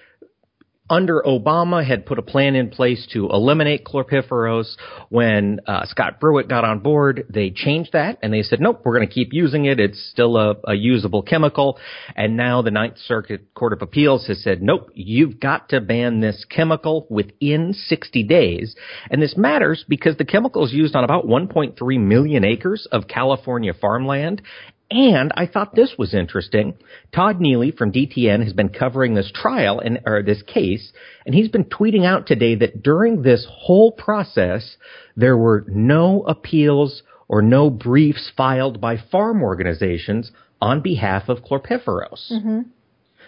under 0.90 1.22
Obama 1.26 1.86
had 1.86 2.06
put 2.06 2.18
a 2.18 2.22
plan 2.22 2.54
in 2.54 2.70
place 2.70 3.06
to 3.12 3.28
eliminate 3.28 3.84
chlorpyrifos. 3.84 4.76
When 5.08 5.60
uh, 5.66 5.86
Scott 5.86 6.20
Pruitt 6.20 6.48
got 6.48 6.64
on 6.64 6.80
board, 6.80 7.26
they 7.28 7.50
changed 7.50 7.92
that 7.92 8.18
and 8.22 8.32
they 8.32 8.42
said, 8.42 8.60
nope, 8.60 8.82
we're 8.84 8.96
going 8.96 9.08
to 9.08 9.12
keep 9.12 9.32
using 9.32 9.66
it. 9.66 9.80
It's 9.80 10.10
still 10.10 10.36
a, 10.36 10.56
a, 10.64 10.74
usable 10.74 11.22
chemical. 11.22 11.78
And 12.14 12.36
now 12.36 12.62
the 12.62 12.70
Ninth 12.70 12.98
Circuit 12.98 13.52
Court 13.54 13.72
of 13.72 13.82
Appeals 13.82 14.26
has 14.28 14.42
said, 14.42 14.62
nope, 14.62 14.90
you've 14.94 15.40
got 15.40 15.68
to 15.70 15.80
ban 15.80 16.20
this 16.20 16.44
chemical 16.48 17.06
within 17.10 17.74
60 17.74 18.22
days. 18.24 18.74
And 19.10 19.20
this 19.20 19.36
matters 19.36 19.84
because 19.88 20.16
the 20.16 20.24
chemical 20.24 20.64
is 20.64 20.72
used 20.72 20.94
on 20.94 21.04
about 21.04 21.26
1.3 21.26 22.00
million 22.00 22.44
acres 22.44 22.86
of 22.92 23.08
California 23.08 23.72
farmland 23.78 24.42
and 24.90 25.32
I 25.36 25.46
thought 25.46 25.74
this 25.74 25.94
was 25.98 26.14
interesting. 26.14 26.74
Todd 27.14 27.40
Neely 27.40 27.72
from 27.72 27.92
DTN 27.92 28.42
has 28.42 28.52
been 28.52 28.70
covering 28.70 29.14
this 29.14 29.30
trial 29.34 29.80
and 29.80 30.00
or 30.06 30.22
this 30.22 30.42
case, 30.42 30.92
and 31.26 31.34
he's 31.34 31.48
been 31.48 31.64
tweeting 31.64 32.06
out 32.06 32.26
today 32.26 32.54
that 32.56 32.82
during 32.82 33.22
this 33.22 33.46
whole 33.50 33.92
process, 33.92 34.76
there 35.16 35.36
were 35.36 35.64
no 35.68 36.22
appeals 36.22 37.02
or 37.28 37.42
no 37.42 37.68
briefs 37.68 38.32
filed 38.36 38.80
by 38.80 38.96
farm 39.12 39.42
organizations 39.42 40.32
on 40.60 40.80
behalf 40.80 41.28
of 41.28 41.38
chlorpyrifos. 41.38 42.32
Mm-hmm. 42.32 42.60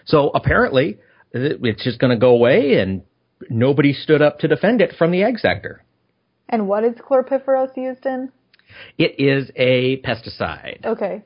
So 0.06 0.30
apparently, 0.30 0.98
it's 1.32 1.84
just 1.84 1.98
going 1.98 2.10
to 2.10 2.18
go 2.18 2.30
away, 2.30 2.78
and 2.78 3.02
nobody 3.50 3.92
stood 3.92 4.22
up 4.22 4.38
to 4.38 4.48
defend 4.48 4.80
it 4.80 4.94
from 4.96 5.10
the 5.10 5.22
egg 5.22 5.38
sector. 5.38 5.84
And 6.48 6.66
what 6.66 6.84
is 6.84 6.94
chlorpyrifos 6.94 7.76
used 7.76 8.06
in? 8.06 8.32
It 8.98 9.16
is 9.18 9.50
a 9.56 10.00
pesticide. 10.00 10.84
Okay. 10.84 11.22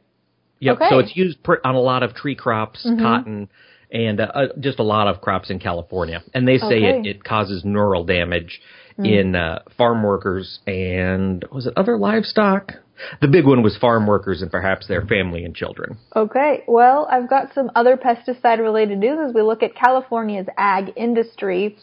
Yep. 0.61 0.77
Okay. 0.77 0.87
So 0.91 0.99
it's 0.99 1.17
used 1.17 1.39
on 1.65 1.75
a 1.75 1.81
lot 1.81 2.03
of 2.03 2.15
tree 2.15 2.35
crops, 2.35 2.87
Mhm. 2.87 3.01
cotton, 3.01 3.49
and 3.93 4.21
uh, 4.21 4.25
uh, 4.35 4.47
just 4.61 4.79
a 4.79 4.83
lot 4.83 5.09
of 5.09 5.21
crops 5.21 5.51
in 5.51 5.59
California. 5.59 6.23
And 6.33 6.47
they 6.49 6.59
say 6.59 6.67
Okay. 6.67 7.01
it, 7.01 7.07
it 7.07 7.25
causes 7.25 7.65
neural 7.65 8.05
damage 8.05 8.61
Hmm. 8.97 9.05
in 9.07 9.35
uh, 9.35 9.59
farm 9.77 10.05
workers 10.05 10.61
and 10.69 11.45
was 11.51 11.67
it 11.67 11.75
other 11.77 11.99
livestock? 11.99 12.75
The 13.21 13.27
big 13.27 13.45
one 13.45 13.63
was 13.63 13.77
farm 13.77 14.07
workers 14.07 14.41
and 14.41 14.53
perhaps 14.53 14.87
their 14.87 15.03
family 15.03 15.45
and 15.45 15.53
children. 15.53 15.97
Okay, 16.15 16.63
well, 16.69 17.09
I've 17.11 17.29
got 17.29 17.53
some 17.55 17.73
other 17.75 17.97
pesticide 17.97 18.61
related 18.61 18.99
news 18.99 19.19
as 19.29 19.35
we 19.35 19.43
look 19.43 19.65
at 19.65 19.75
California's 19.75 20.47
ag 20.57 20.93
industry. 20.95 21.77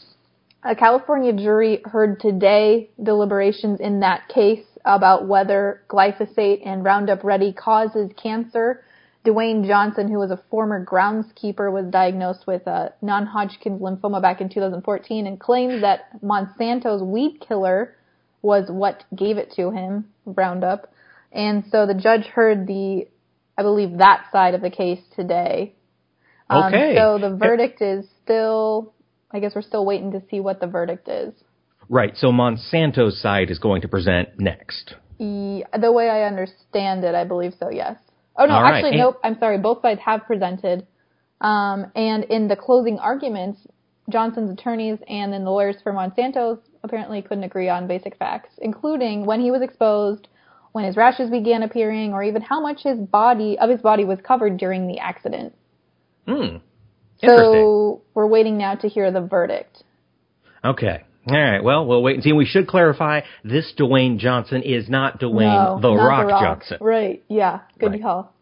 A 0.63 0.74
California 0.74 1.34
jury 1.34 1.82
heard 1.84 2.22
today 2.22 2.90
deliberations 3.04 3.82
in 3.82 4.00
that 4.00 4.30
case 4.30 4.63
about 4.86 5.28
whether 5.28 5.84
glyphosate 5.90 6.66
and 6.66 6.84
Roundup 6.84 7.24
Ready 7.24 7.54
causes 7.54 8.12
cancer. 8.22 8.84
Dewayne 9.26 9.68
Johnson, 9.68 10.08
who 10.08 10.18
was 10.18 10.32
a 10.32 10.42
former 10.50 10.84
groundskeeper, 10.84 11.72
was 11.72 11.86
diagnosed 11.92 12.48
with 12.48 12.66
a 12.66 12.94
non-Hodgkin's 13.02 13.80
lymphoma 13.80 14.22
back 14.22 14.42
in 14.42 14.50
2014 14.50 15.28
and 15.28 15.40
claims 15.40 15.82
that 15.82 16.22
Monsanto's 16.24 17.04
weed 17.04 17.40
killer 17.48 17.96
was 18.42 18.66
what 18.70 19.04
gave 19.16 19.38
it 19.38 19.52
to 19.58 19.70
him, 19.70 20.06
Roundup. 20.26 20.92
And 21.32 21.64
so 21.72 21.86
the 21.86 21.94
judge 21.94 22.26
heard 22.26 22.66
the, 22.66 23.08
I 23.58 23.62
believe, 23.62 24.00
that 24.00 24.26
side 24.32 24.56
of 24.56 24.62
the 24.62 24.72
case 24.72 25.00
today. 25.16 25.76
Um, 26.50 26.74
Okay. 26.74 26.96
So 26.96 27.20
the 27.20 27.36
verdict 27.36 27.82
is 27.82 28.06
still, 28.24 28.94
I 29.32 29.40
guess 29.40 29.54
we're 29.56 29.62
still 29.62 29.86
waiting 29.86 30.12
to 30.14 30.24
see 30.30 30.40
what 30.40 30.60
the 30.60 30.68
verdict 30.68 31.08
is. 31.08 31.34
Right. 31.92 32.16
So 32.16 32.32
Monsanto's 32.32 33.22
side 33.22 33.52
is 33.52 33.60
going 33.60 33.82
to 33.82 33.90
present 33.90 34.40
next. 34.40 34.96
The 35.20 35.92
way 35.92 36.10
I 36.10 36.24
understand 36.24 37.04
it, 37.04 37.14
I 37.14 37.26
believe 37.26 37.54
so, 37.60 37.70
yes. 37.70 37.98
Oh 38.38 38.46
no, 38.46 38.54
right, 38.54 38.76
actually, 38.76 38.92
and- 38.92 39.00
nope. 39.00 39.20
I'm 39.26 39.38
sorry. 39.38 39.58
Both 39.58 39.82
sides 39.82 40.00
have 40.06 40.26
presented. 40.26 40.88
Um, 41.42 41.92
and 41.94 42.24
in 42.24 42.48
the 42.48 42.56
closing 42.56 42.98
arguments, 42.98 43.60
Johnson's 44.10 44.52
attorneys 44.52 45.00
and 45.10 45.34
then 45.34 45.44
the 45.44 45.52
lawyers 45.52 45.76
for 45.84 45.92
Monsanto 45.92 46.60
apparently 46.82 47.22
couldn't 47.22 47.44
agree 47.44 47.68
on 47.68 47.88
basic 47.88 48.16
facts, 48.16 48.52
including 48.60 49.26
when 49.26 49.42
he 49.42 49.52
was 49.52 49.62
exposed, 49.62 50.30
when 50.72 50.86
his 50.86 50.96
rashes 50.96 51.30
began 51.30 51.62
appearing, 51.62 52.14
or 52.14 52.24
even 52.24 52.42
how 52.42 52.62
much 52.62 52.84
his 52.84 52.98
body 52.98 53.60
of 53.60 53.70
his 53.70 53.82
body 53.82 54.06
was 54.06 54.18
covered 54.24 54.56
during 54.58 54.88
the 54.88 55.00
accident. 55.00 55.54
Hmm. 56.26 56.58
So 57.24 58.02
we're 58.14 58.28
waiting 58.28 58.58
now 58.58 58.76
to 58.76 58.88
hear 58.88 59.12
the 59.12 59.22
verdict. 59.22 59.84
Okay. 60.64 61.04
All 61.28 61.38
right. 61.38 61.63
Well, 61.63 61.86
we'll 61.86 62.01
wait 62.01 62.16
and 62.16 62.24
see. 62.24 62.34
We 62.34 62.46
should 62.46 62.68
clarify 62.68 63.22
this 63.44 63.72
Dewayne 63.78 64.18
Johnson 64.18 64.63
is 64.63 64.90
not 64.90 65.20
Dwayne 65.20 65.75
no, 65.75 65.80
the, 65.80 65.94
not 65.94 66.08
Rock 66.08 66.28
the 66.28 66.34
Rock 66.34 66.42
Johnson. 66.60 66.78
Right. 66.82 67.24
Yeah. 67.28 67.60
Good 67.80 67.92
Right. 67.92 68.01
call. 68.01 68.34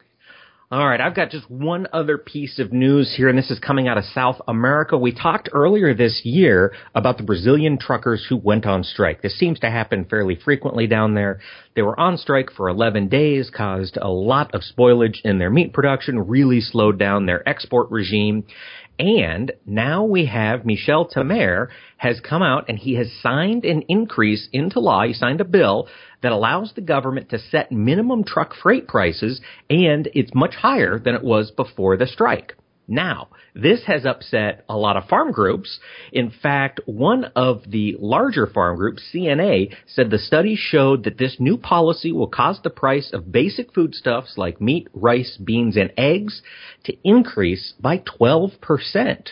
All 0.72 0.88
right, 0.88 1.02
I've 1.02 1.16
got 1.16 1.32
just 1.32 1.50
one 1.50 1.88
other 1.94 2.20
piece 2.20 2.60
of 2.60 2.72
news 2.72 3.16
here, 3.18 3.28
and 3.28 3.36
this 3.36 3.50
is 3.50 3.58
coming 3.58 3.88
out 3.88 3.98
of 3.98 4.04
South 4.06 4.40
America. 4.48 5.00
We 5.00 5.12
talked 5.12 5.50
earlier 5.52 5.96
this 5.96 6.22
year 6.24 6.74
about 6.94 7.18
the 7.18 7.24
Brazilian 7.24 7.80
truckers 7.80 8.24
who 8.30 8.38
went 8.38 8.68
on 8.68 8.84
strike. 8.84 9.24
This 9.24 9.36
seems 9.40 9.58
to 9.62 9.72
happen 9.72 10.06
fairly 10.06 10.36
frequently 10.36 10.86
down 10.86 11.16
there. 11.16 11.40
They 11.76 11.82
were 11.82 12.00
on 12.00 12.18
strike 12.18 12.52
for 12.52 12.70
11 12.70 13.08
days, 13.08 13.50
caused 13.50 13.98
a 14.00 14.10
lot 14.10 14.54
of 14.54 14.62
spoilage 14.62 15.22
in 15.24 15.40
their 15.40 15.50
meat 15.50 15.74
production, 15.74 16.28
really 16.28 16.62
slowed 16.62 17.00
down 17.00 17.26
their 17.26 17.48
export 17.50 17.90
regime. 17.90 18.44
And 19.00 19.54
now 19.66 20.04
we 20.04 20.26
have 20.26 20.66
Michel 20.66 21.08
Temer 21.08 21.70
has 21.96 22.20
come 22.20 22.44
out 22.44 22.66
and 22.68 22.78
he 22.78 22.96
has 22.96 23.10
signed 23.24 23.64
an 23.64 23.84
increase 23.88 24.50
into 24.52 24.82
law. 24.82 25.06
He 25.06 25.14
signed 25.14 25.40
a 25.40 25.46
bill 25.46 25.88
that 26.22 26.34
allows 26.34 26.74
the 26.74 26.82
government 26.82 27.30
to 27.30 27.40
set 27.40 27.72
minimum 27.72 28.26
truck 28.26 28.54
freight 28.62 28.90
prices 28.90 29.40
and 29.70 30.10
it's 30.14 30.36
much 30.36 30.56
higher 30.56 31.00
than 31.00 31.16
it 31.16 31.24
was 31.24 31.50
before 31.52 31.96
the 31.96 32.08
strike. 32.08 32.56
Now, 32.90 33.28
this 33.54 33.84
has 33.86 34.06
upset 34.06 34.66
a 34.68 34.76
lot 34.76 34.98
of 34.98 35.06
farm 35.08 35.32
groups. 35.32 35.80
In 36.12 36.32
fact, 36.32 36.80
one 36.86 37.26
of 37.36 37.62
the 37.68 37.96
larger 38.00 38.48
farm 38.48 38.78
groups, 38.78 39.04
CNA, 39.14 39.74
said 39.86 40.10
the 40.10 40.18
study 40.18 40.56
showed 40.58 41.04
that 41.04 41.20
this 41.20 41.38
new 41.40 41.58
policy 41.58 42.12
will 42.12 42.28
cause 42.28 42.60
the 42.64 42.72
price 42.72 43.12
of 43.14 43.32
basic 43.32 43.74
foodstuffs 43.74 44.38
like 44.38 44.60
meat, 44.60 44.88
rice, 44.94 45.38
beans, 45.38 45.78
and 45.78 45.92
eggs 45.98 46.42
to 46.86 46.94
increase 47.04 47.74
by 47.80 48.00
12%. 48.20 49.30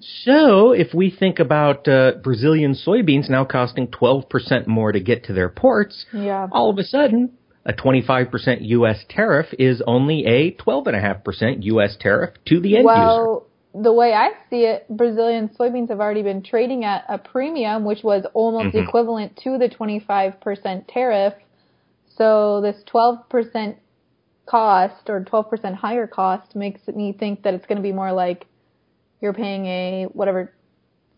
So, 0.00 0.72
if 0.72 0.92
we 0.92 1.10
think 1.10 1.38
about 1.38 1.88
uh, 1.88 2.12
Brazilian 2.22 2.74
soybeans 2.74 3.30
now 3.30 3.44
costing 3.46 3.86
12% 3.88 4.66
more 4.66 4.92
to 4.92 5.00
get 5.00 5.24
to 5.24 5.32
their 5.32 5.48
ports, 5.48 6.04
Yeah. 6.12 6.46
all 6.52 6.68
of 6.70 6.76
a 6.78 6.84
sudden, 6.84 7.32
a 7.64 7.72
25% 7.72 8.58
U.S. 8.60 9.04
tariff 9.08 9.46
is 9.58 9.82
only 9.86 10.24
a 10.26 10.52
12.5% 10.52 11.62
U.S. 11.64 11.96
tariff 12.00 12.34
to 12.46 12.60
the 12.60 12.76
end 12.76 12.84
user. 12.84 12.84
well, 12.84 13.46
the 13.74 13.92
way 13.92 14.12
I 14.12 14.30
see 14.50 14.64
it, 14.64 14.86
Brazilian 14.90 15.48
soybeans 15.58 15.88
have 15.88 16.00
already 16.00 16.22
been 16.22 16.42
trading 16.42 16.84
at 16.84 17.04
a 17.08 17.18
premium, 17.18 17.84
which 17.84 18.02
was 18.02 18.26
almost 18.34 18.74
Mhm. 18.74 18.86
equivalent 18.86 19.36
to 19.44 19.58
the 19.58 19.68
25% 19.68 20.86
tariff. 20.88 21.34
So 22.16 22.60
this 22.60 22.82
12% 22.84 23.76
cost 24.44 25.08
or 25.08 25.20
12% 25.20 25.74
higher 25.76 26.06
cost 26.06 26.54
makes 26.54 26.86
me 26.88 27.12
think 27.12 27.44
that 27.44 27.54
it's 27.54 27.64
going 27.66 27.76
to 27.76 27.82
be 27.82 27.92
more 27.92 28.12
like 28.12 28.46
you're 29.20 29.32
paying 29.32 29.66
a 29.66 30.04
whatever 30.12 30.52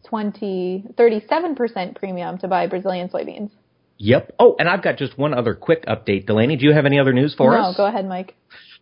20, 0.04 0.84
37% 0.94 1.96
premium 1.96 2.38
to 2.38 2.46
buy 2.46 2.66
Brazilian 2.66 3.08
soybeans. 3.08 3.50
Yep. 3.98 4.34
Oh, 4.38 4.56
and 4.58 4.68
I've 4.68 4.82
got 4.82 4.96
just 4.98 5.16
one 5.18 5.34
other 5.34 5.54
quick 5.54 5.84
update. 5.86 6.26
Delaney, 6.26 6.56
do 6.56 6.66
you 6.66 6.72
have 6.72 6.86
any 6.86 6.98
other 6.98 7.12
news 7.12 7.34
for 7.36 7.52
no, 7.52 7.58
us? 7.58 7.78
No, 7.78 7.84
go 7.84 7.88
ahead, 7.88 8.06
Mike. 8.06 8.34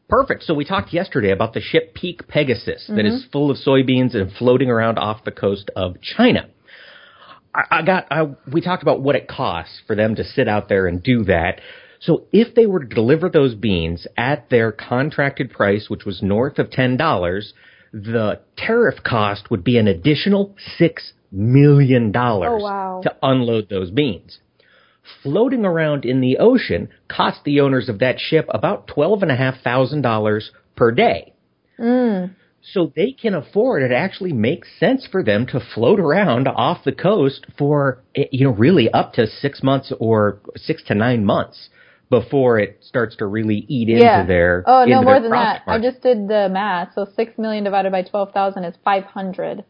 Perfect. 0.08 0.42
So 0.44 0.54
we 0.54 0.64
talked 0.64 0.92
yesterday 0.92 1.30
about 1.30 1.54
the 1.54 1.60
ship 1.60 1.94
Peak 1.94 2.26
Pegasus 2.28 2.86
that 2.88 2.94
Mm-hmm. 2.94 3.06
is 3.06 3.26
full 3.32 3.50
of 3.50 3.56
soybeans 3.58 4.14
and 4.14 4.32
floating 4.32 4.70
around 4.70 4.98
off 4.98 5.24
the 5.24 5.30
coast 5.30 5.70
of 5.76 5.96
China. 6.00 6.48
I, 7.54 7.62
I 7.78 7.82
got. 7.82 8.06
I, 8.10 8.22
we 8.52 8.60
talked 8.60 8.82
about 8.82 9.00
what 9.00 9.14
it 9.16 9.28
costs 9.28 9.80
for 9.86 9.94
them 9.96 10.16
to 10.16 10.24
sit 10.24 10.48
out 10.48 10.68
there 10.68 10.86
and 10.86 11.02
do 11.02 11.24
that. 11.24 11.60
So 12.00 12.24
if 12.32 12.54
they 12.54 12.66
were 12.66 12.80
to 12.80 12.94
deliver 12.94 13.28
those 13.28 13.54
beans 13.54 14.06
at 14.16 14.50
their 14.50 14.72
contracted 14.72 15.50
price, 15.52 15.86
which 15.88 16.04
was 16.04 16.20
north 16.22 16.58
of 16.58 16.70
ten 16.70 16.96
dollars, 16.96 17.52
the 17.92 18.40
tariff 18.56 18.96
cost 19.04 19.50
would 19.50 19.62
be 19.62 19.78
an 19.78 19.86
additional 19.86 20.54
six 20.78 21.12
million 21.30 22.10
dollars 22.12 22.50
Oh, 22.52 22.64
wow. 22.64 23.00
to 23.04 23.14
unload 23.22 23.68
those 23.68 23.90
beans 23.90 24.38
floating 25.22 25.64
around 25.64 26.04
in 26.04 26.20
the 26.20 26.38
ocean 26.38 26.88
cost 27.08 27.40
the 27.44 27.60
owners 27.60 27.88
of 27.88 27.98
that 27.98 28.18
ship 28.18 28.46
about 28.50 28.86
twelve 28.86 29.22
and 29.22 29.32
a 29.32 29.36
half 29.36 29.60
thousand 29.62 30.02
dollars 30.02 30.50
per 30.76 30.90
day. 30.90 31.32
Mm. 31.78 32.34
So 32.64 32.92
they 32.94 33.12
can 33.12 33.34
afford 33.34 33.82
it 33.82 33.90
actually 33.90 34.32
makes 34.32 34.68
sense 34.78 35.06
for 35.10 35.24
them 35.24 35.46
to 35.46 35.60
float 35.74 35.98
around 35.98 36.46
off 36.46 36.84
the 36.84 36.92
coast 36.92 37.46
for 37.58 38.02
eh, 38.14 38.24
you 38.30 38.46
know 38.46 38.52
really 38.52 38.88
up 38.90 39.14
to 39.14 39.26
six 39.26 39.62
months 39.62 39.92
or 39.98 40.40
six 40.56 40.82
to 40.84 40.94
nine 40.94 41.24
months 41.24 41.70
before 42.08 42.58
it 42.58 42.78
starts 42.82 43.16
to 43.16 43.26
really 43.26 43.64
eat 43.68 43.88
yeah. 43.88 44.20
into 44.20 44.28
their. 44.28 44.62
Oh 44.66 44.84
no, 44.84 45.02
more 45.02 45.20
than 45.20 45.30
that. 45.30 45.64
profit 45.64 45.86
I 45.86 45.90
just 45.90 46.02
did 46.02 46.28
the 46.28 46.48
math. 46.50 46.90
So 46.94 47.06
six 47.16 47.36
million 47.38 47.64
divided 47.64 47.90
by 47.90 48.02
twelve 48.02 48.32
thousand 48.32 48.64
is 48.64 48.76
five 48.84 49.04
hundred. 49.04 49.64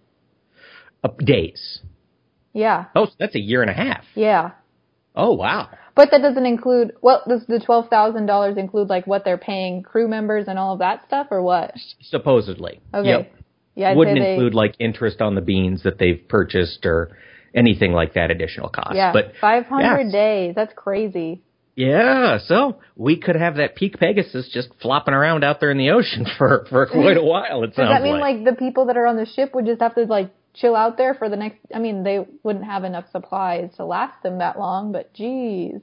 Uh, 1.04 1.08
days. 1.18 1.80
Yeah, 2.52 2.84
Oh, 2.94 3.06
so 3.06 3.12
that's 3.18 3.34
a 3.34 3.40
year 3.40 3.62
and 3.62 3.70
a 3.70 3.74
half. 3.74 4.04
yeah. 4.14 4.50
Oh 5.14 5.32
wow. 5.32 5.68
But 5.94 6.10
that 6.10 6.22
doesn't 6.22 6.46
include. 6.46 6.92
Well, 7.02 7.22
does 7.28 7.44
the 7.46 7.60
twelve 7.60 7.88
thousand 7.88 8.26
dollars 8.26 8.56
include 8.56 8.88
like 8.88 9.06
what 9.06 9.24
they're 9.24 9.38
paying 9.38 9.82
crew 9.82 10.08
members 10.08 10.46
and 10.48 10.58
all 10.58 10.72
of 10.72 10.78
that 10.78 11.04
stuff, 11.06 11.28
or 11.30 11.42
what? 11.42 11.74
Supposedly. 12.00 12.80
Okay. 12.94 13.08
Yep. 13.08 13.32
Yeah, 13.74 13.90
I'd 13.90 13.96
Wouldn't 13.96 14.18
they, 14.18 14.32
include 14.32 14.54
like 14.54 14.74
interest 14.78 15.20
on 15.20 15.34
the 15.34 15.40
beans 15.40 15.82
that 15.84 15.98
they've 15.98 16.22
purchased 16.28 16.84
or 16.84 17.16
anything 17.54 17.92
like 17.92 18.14
that 18.14 18.30
additional 18.30 18.68
cost. 18.68 18.94
Yeah, 18.94 19.12
But 19.12 19.32
five 19.40 19.66
hundred 19.66 20.04
yes. 20.04 20.12
days. 20.12 20.54
That's 20.54 20.72
crazy. 20.74 21.42
Yeah, 21.74 22.38
so 22.44 22.80
we 22.96 23.18
could 23.18 23.36
have 23.36 23.56
that 23.56 23.76
peak 23.76 23.98
Pegasus 23.98 24.50
just 24.52 24.68
flopping 24.82 25.14
around 25.14 25.42
out 25.42 25.58
there 25.58 25.70
in 25.70 25.78
the 25.78 25.90
ocean 25.90 26.26
for 26.38 26.66
for 26.68 26.86
quite 26.86 27.16
a 27.16 27.24
while. 27.24 27.64
It 27.64 27.74
sounds. 27.74 27.88
Does 27.88 27.98
that 27.98 28.02
mean 28.02 28.20
like 28.20 28.44
the 28.44 28.54
people 28.54 28.86
that 28.86 28.96
are 28.96 29.06
on 29.06 29.16
the 29.16 29.26
ship 29.26 29.54
would 29.54 29.66
just 29.66 29.80
have 29.80 29.94
to 29.94 30.02
like 30.02 30.30
chill 30.54 30.74
out 30.76 30.96
there 30.96 31.14
for 31.14 31.28
the 31.28 31.36
next? 31.36 31.58
I 31.74 31.78
mean, 31.78 32.02
they 32.02 32.26
wouldn't 32.42 32.64
have 32.64 32.84
enough 32.84 33.04
supplies 33.10 33.70
to 33.76 33.84
last 33.84 34.22
them 34.22 34.38
that 34.38 34.58
long. 34.58 34.92
But 34.92 35.12
geez, 35.14 35.80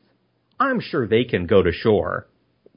I'm 0.59 0.79
sure 0.79 1.07
they 1.07 1.23
can 1.23 1.45
go 1.47 1.61
to 1.63 1.71
shore. 1.71 2.27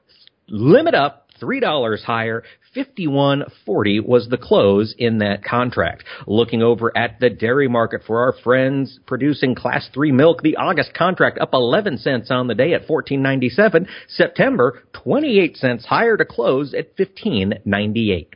limit 0.48 0.94
up 0.94 1.28
$3 1.42 2.02
higher. 2.02 2.42
51.40 2.74 4.06
was 4.06 4.28
the 4.28 4.38
close 4.38 4.94
in 4.96 5.18
that 5.18 5.44
contract. 5.44 6.04
Looking 6.26 6.62
over 6.62 6.96
at 6.96 7.20
the 7.20 7.28
dairy 7.28 7.68
market 7.68 8.02
for 8.06 8.20
our 8.20 8.32
friends 8.42 8.98
producing 9.06 9.54
class 9.54 9.88
3 9.92 10.12
milk, 10.12 10.42
the 10.42 10.56
August 10.56 10.94
contract 10.94 11.38
up 11.38 11.50
11 11.52 11.98
cents 11.98 12.30
on 12.30 12.46
the 12.46 12.54
day 12.54 12.72
at 12.72 12.86
14.97. 12.86 13.86
September 14.08 14.82
28 14.92 15.56
cents 15.56 15.84
higher 15.84 16.16
to 16.16 16.24
close 16.24 16.74
at 16.74 16.96
15.98. 16.96 18.26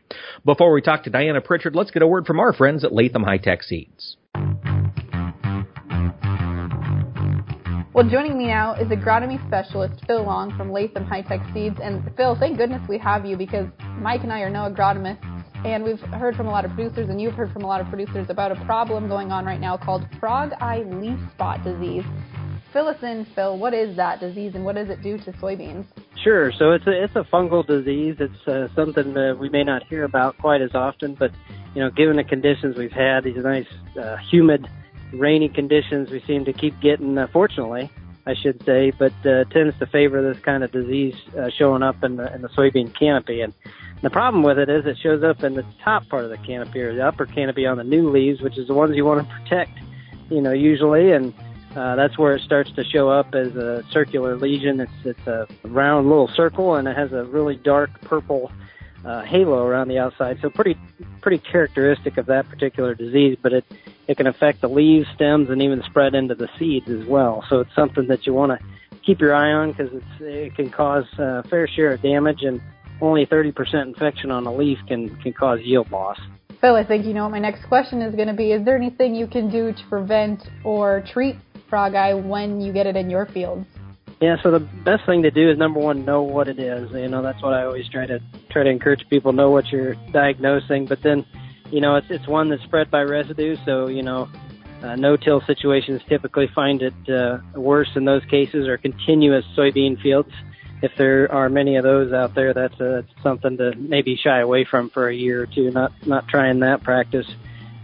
Before 0.45 0.73
we 0.73 0.83
talk 0.83 1.05
to 1.05 1.11
Diana 1.11 1.40
Prichard, 1.40 1.75
let's 1.75 1.90
get 1.90 2.03
a 2.03 2.07
word 2.07 2.27
from 2.27 2.40
our 2.40 2.53
friends 2.53 2.85
at 2.85 2.92
Latham 2.92 3.23
Hi-Tech 3.23 3.62
Seeds. 3.62 4.16
Well, 7.97 8.07
joining 8.07 8.37
me 8.37 8.49
now 8.49 8.75
is 8.75 8.89
agronomy 8.89 9.43
specialist 9.47 10.05
Phil 10.07 10.23
Long 10.23 10.55
from 10.55 10.71
Latham 10.71 11.07
Hi-Tech 11.07 11.41
Seeds. 11.55 11.79
And 11.83 12.05
Phil, 12.15 12.37
thank 12.39 12.59
goodness 12.59 12.87
we 12.91 12.99
have 12.99 13.25
you 13.25 13.39
because 13.39 13.69
Mike 14.03 14.23
and 14.23 14.31
I 14.31 14.41
are 14.41 14.51
no 14.51 14.71
agronomists, 14.71 15.25
and 15.65 15.83
we've 15.83 15.99
heard 15.99 16.37
from 16.37 16.47
a 16.47 16.51
lot 16.51 16.67
of 16.67 16.73
producers, 16.73 17.09
and 17.09 17.19
you've 17.19 17.33
heard 17.33 17.55
from 17.55 17.63
a 17.63 17.67
lot 17.67 17.81
of 17.81 17.89
producers 17.89 18.27
about 18.29 18.53
a 18.53 18.65
problem 18.67 19.09
going 19.09 19.33
on 19.33 19.47
right 19.47 19.59
now 19.59 19.79
called 19.79 20.07
frog 20.21 20.53
eye 20.61 20.85
leaf 20.87 21.19
spot 21.33 21.65
disease. 21.65 22.05
Fill 22.71 22.89
us 22.89 23.03
in, 23.03 23.27
Phil. 23.35 23.57
What 23.57 23.73
is 23.73 23.97
that 23.97 24.21
disease, 24.21 24.53
and 24.55 24.63
what 24.63 24.75
does 24.75 24.91
it 24.91 25.03
do 25.03 25.17
to 25.17 25.33
soybeans? 25.33 25.87
Sure. 26.23 26.53
So 26.59 26.73
it's 26.73 26.87
a 26.87 27.03
it's 27.03 27.17
a 27.17 27.25
fungal 27.33 27.67
disease. 27.67 28.17
It's 28.21 28.47
uh, 28.47 28.69
something 28.75 29.15
that 29.15 29.39
we 29.41 29.49
may 29.49 29.65
not 29.65 29.83
hear 29.85 30.05
about 30.05 30.37
quite 30.37 30.61
as 30.61 30.75
often, 30.75 31.15
but 31.15 31.31
you 31.75 31.81
know, 31.81 31.89
given 31.89 32.17
the 32.17 32.25
conditions 32.25 32.77
we've 32.77 32.93
had, 32.93 33.25
these 33.25 33.37
nice 33.39 33.65
uh, 33.99 34.19
humid, 34.31 34.69
rainy 35.12 35.49
conditions, 35.49 36.11
we 36.11 36.21
seem 36.21 36.45
to 36.45 36.53
keep 36.53 36.79
getting. 36.81 37.16
Uh, 37.19 37.27
fortunately, 37.29 37.90
I 38.27 38.35
should 38.35 38.64
say, 38.64 38.90
but 38.90 39.12
uh, 39.25 39.45
tends 39.45 39.79
to 39.79 39.87
favor 39.87 40.21
this 40.23 40.42
kind 40.42 40.64
of 40.64 40.73
disease 40.73 41.14
uh, 41.38 41.49
showing 41.51 41.83
up 41.83 42.03
in 42.03 42.16
the 42.16 42.35
in 42.35 42.42
the 42.42 42.49
soybean 42.49 42.95
canopy. 42.99 43.40
And 43.40 43.53
the 44.03 44.11
problem 44.11 44.42
with 44.42 44.59
it 44.59 44.69
is 44.69 44.85
it 44.85 44.99
shows 44.99 45.23
up 45.23 45.42
in 45.45 45.55
the 45.55 45.64
top 45.83 46.09
part 46.09 46.25
of 46.25 46.31
the 46.31 46.38
canopy 46.38 46.81
or 46.81 46.95
the 46.95 47.07
upper 47.07 47.27
canopy 47.27 47.66
on 47.66 47.79
the 47.79 47.85
new 47.85 48.11
leaves, 48.11 48.40
which 48.40 48.59
is 48.59 48.66
the 48.66 48.75
ones 48.75 48.97
you 48.97 49.05
want 49.05 49.27
to 49.27 49.35
protect. 49.35 49.79
You 50.29 50.40
know, 50.40 50.53
usually 50.53 51.12
and 51.12 51.33
uh, 51.77 51.95
that's 51.95 52.19
where 52.19 52.35
it 52.35 52.42
starts 52.42 52.73
to 52.73 52.83
show 52.83 53.11
up 53.11 53.35
as 53.35 53.55
a 53.55 53.85
circular 53.90 54.37
lesion. 54.37 54.81
It's 54.81 54.92
it's 55.05 55.27
a 55.27 55.47
round 55.62 56.09
little 56.09 56.29
circle, 56.29 56.75
and 56.75 56.88
it 56.88 56.97
has 56.97 57.12
a 57.12 57.25
really 57.25 57.57
dark 57.57 58.01
purple 58.01 58.51
uh, 59.07 59.23
halo 59.23 59.64
around 59.64 59.88
the 59.88 59.99
outside. 59.99 60.38
So 60.42 60.51
pretty 60.51 60.77
pretty 61.21 61.38
characteristic 61.38 62.19
of 62.19 62.27
that 62.27 62.49
particular 62.49 62.95
disease. 62.95 63.38
But 63.40 63.53
it 63.53 63.64
it 64.09 64.16
can 64.16 64.27
affect 64.27 64.61
the 64.61 64.69
leaves, 64.69 65.07
stems, 65.14 65.49
and 65.49 65.62
even 65.62 65.83
spread 65.85 66.14
into 66.14 66.35
the 66.35 66.49
seeds 66.59 66.88
as 66.88 67.07
well. 67.07 67.45
So 67.49 67.61
it's 67.61 67.75
something 67.75 68.09
that 68.09 68.27
you 68.27 68.35
want 68.35 68.59
to 68.59 68.66
keep 69.05 69.21
your 69.21 69.35
eye 69.35 69.53
on 69.53 69.73
because 69.73 70.03
it 70.21 70.55
can 70.57 70.71
cause 70.71 71.05
a 71.19 71.45
fair 71.49 71.69
share 71.69 71.92
of 71.92 72.03
damage, 72.03 72.42
and 72.42 72.61
only 73.01 73.27
30% 73.27 73.53
infection 73.83 74.31
on 74.31 74.47
a 74.47 74.53
leaf 74.53 74.79
can 74.88 75.14
can 75.23 75.33
cause 75.33 75.61
yield 75.62 75.90
loss. 75.90 76.19
Phil, 76.61 76.75
I 76.75 76.85
think 76.85 77.05
you 77.05 77.12
know 77.12 77.25
what 77.25 77.33
my 77.33 77.38
next 77.38 77.66
question 77.66 78.01
is 78.01 78.14
going 78.14 78.29
to 78.29 78.35
be. 78.35 78.53
Is 78.53 78.64
there 78.64 78.77
anything 78.77 79.14
you 79.14 79.27
can 79.27 79.51
do 79.51 79.73
to 79.73 79.83
prevent 79.88 80.42
or 80.64 81.05
treat 81.12 81.37
frog 81.69 81.95
eye 81.95 82.14
when 82.14 82.61
you 82.61 82.73
get 82.73 82.87
it 82.87 82.97
in 82.97 83.11
your 83.11 83.27
fields? 83.27 83.66
Yeah, 84.21 84.37
so 84.43 84.51
the 84.51 84.61
best 84.61 85.05
thing 85.05 85.23
to 85.25 85.31
do 85.31 85.51
is 85.51 85.59
number 85.59 85.79
one, 85.79 86.07
know 86.07 86.23
what 86.23 86.49
it 86.49 86.59
is. 86.59 86.91
You 86.93 87.09
know, 87.09 87.21
that's 87.21 87.43
what 87.43 87.53
I 87.53 87.65
always 87.65 87.87
try 87.89 88.07
to 88.07 88.21
try 88.49 88.63
to 88.63 88.71
encourage 88.71 89.07
people 89.11 89.33
know 89.33 89.51
what 89.51 89.71
you're 89.71 89.95
diagnosing. 90.11 90.87
But 90.87 91.03
then, 91.03 91.27
you 91.71 91.83
know, 91.83 91.97
it's 91.97 92.07
it's 92.09 92.27
one 92.27 92.49
that's 92.49 92.63
spread 92.63 92.91
by 92.91 93.03
residue. 93.03 93.57
So 93.67 93.89
you 93.89 94.03
know, 94.03 94.31
uh, 94.83 94.97
no-till 94.97 95.43
situations 95.43 96.01
typically 96.09 96.49
find 96.55 96.81
it 96.81 97.11
uh, 97.11 97.39
worse 97.55 97.91
in 97.95 98.07
those 98.07 98.25
cases, 98.25 98.67
or 98.67 98.79
continuous 98.79 99.45
soybean 99.55 100.01
fields. 100.01 100.33
If 100.83 100.93
there 100.97 101.31
are 101.31 101.51
many 101.51 101.77
of 101.77 101.85
those 101.85 102.13
out 102.15 102.35
there, 102.35 102.55
that's 102.55 102.81
uh, 102.81 103.03
something 103.23 103.59
to 103.59 103.75
maybe 103.77 104.17
shy 104.17 104.41
away 104.41 104.65
from 104.65 104.89
for 104.89 105.09
a 105.09 105.15
year 105.15 105.43
or 105.43 105.47
two. 105.47 105.71
Not 105.71 105.93
not 106.07 106.27
trying 106.27 106.61
that 106.61 106.83
practice, 106.83 107.29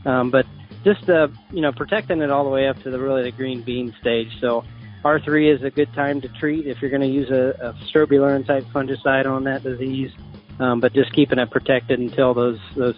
um, 0.07 0.31
but 0.31 0.47
just 0.83 1.11
uh, 1.11 1.29
you 1.53 1.61
know 1.61 1.73
protecting 1.73 2.23
it 2.23 2.31
all 2.31 2.45
the 2.45 2.51
way 2.51 2.69
up 2.69 2.83
to 2.85 2.91
the 2.91 2.99
really 2.99 3.23
the 3.23 3.33
green 3.33 3.61
bean 3.61 3.95
stage. 4.01 4.41
So 4.41 4.65
R3 5.05 5.57
is 5.57 5.65
a 5.65 5.71
good 5.71 5.93
time 5.95 6.21
to 6.21 6.29
treat 6.29 6.67
if 6.67 6.81
you're 6.81 6.91
going 6.91 7.03
to 7.03 7.09
use 7.09 7.31
a, 7.31 7.55
a 7.61 7.73
strobilurin 7.91 8.47
type 8.47 8.65
fungicide 8.73 9.27
on 9.27 9.45
that 9.45 9.63
disease, 9.65 10.13
um, 10.61 10.81
but 10.81 10.93
just 10.93 11.13
keeping 11.13 11.39
it 11.39 11.51
protected 11.51 11.99
until 11.99 12.35
those 12.35 12.59
those 12.77 12.95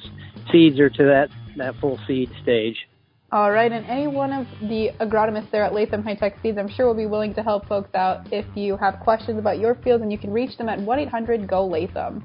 seeds 0.52 0.78
are 0.78 0.90
to 0.90 1.04
that 1.04 1.30
that 1.56 1.74
full 1.76 1.98
seed 2.06 2.30
stage. 2.42 2.76
All 3.32 3.50
right, 3.50 3.72
and 3.72 3.84
any 3.86 4.06
one 4.06 4.32
of 4.32 4.46
the 4.60 4.90
agronomists 5.00 5.50
there 5.50 5.64
at 5.64 5.72
Latham 5.74 6.04
Hi-Tech 6.04 6.38
Seeds, 6.40 6.56
I'm 6.56 6.68
sure 6.68 6.86
will 6.86 6.94
be 6.94 7.06
willing 7.06 7.34
to 7.34 7.42
help 7.42 7.66
folks 7.66 7.92
out 7.94 8.32
if 8.32 8.44
you 8.54 8.76
have 8.76 9.00
questions 9.00 9.38
about 9.38 9.58
your 9.58 9.74
field, 9.76 10.02
and 10.02 10.12
you 10.12 10.18
can 10.18 10.30
reach 10.30 10.56
them 10.56 10.68
at 10.68 10.78
1 10.78 10.98
800 11.00 11.48
GO 11.48 11.66
Latham. 11.66 12.24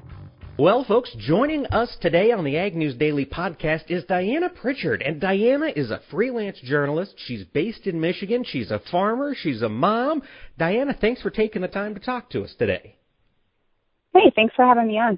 Well, 0.60 0.84
folks, 0.84 1.16
joining 1.18 1.68
us 1.68 1.96
today 2.02 2.34
on 2.34 2.44
the 2.44 2.58
Ag 2.58 2.76
News 2.76 2.94
Daily 2.94 3.26
podcast 3.26 3.90
is 3.90 4.04
Diana 4.04 4.50
Prichard. 4.50 5.02
And 5.02 5.22
Diana 5.22 5.68
is 5.74 5.90
a 5.90 6.02
freelance 6.12 6.60
journalist. 6.62 7.14
She's 7.16 7.46
based 7.46 7.88
in 7.88 8.02
Michigan. 8.02 8.44
She's 8.44 8.70
a 8.70 8.82
farmer. 8.92 9.34
She's 9.34 9.62
a 9.62 9.70
mom. 9.70 10.22
Diana, 10.58 10.94
thanks 11.00 11.22
for 11.22 11.30
taking 11.30 11.62
the 11.62 11.70
time 11.70 11.94
to 11.94 12.02
talk 12.02 12.30
to 12.32 12.44
us 12.44 12.54
today. 12.60 12.98
Hey, 14.14 14.34
thanks 14.36 14.54
for 14.54 14.66
having 14.66 14.88
me 14.88 15.00
on. 15.00 15.18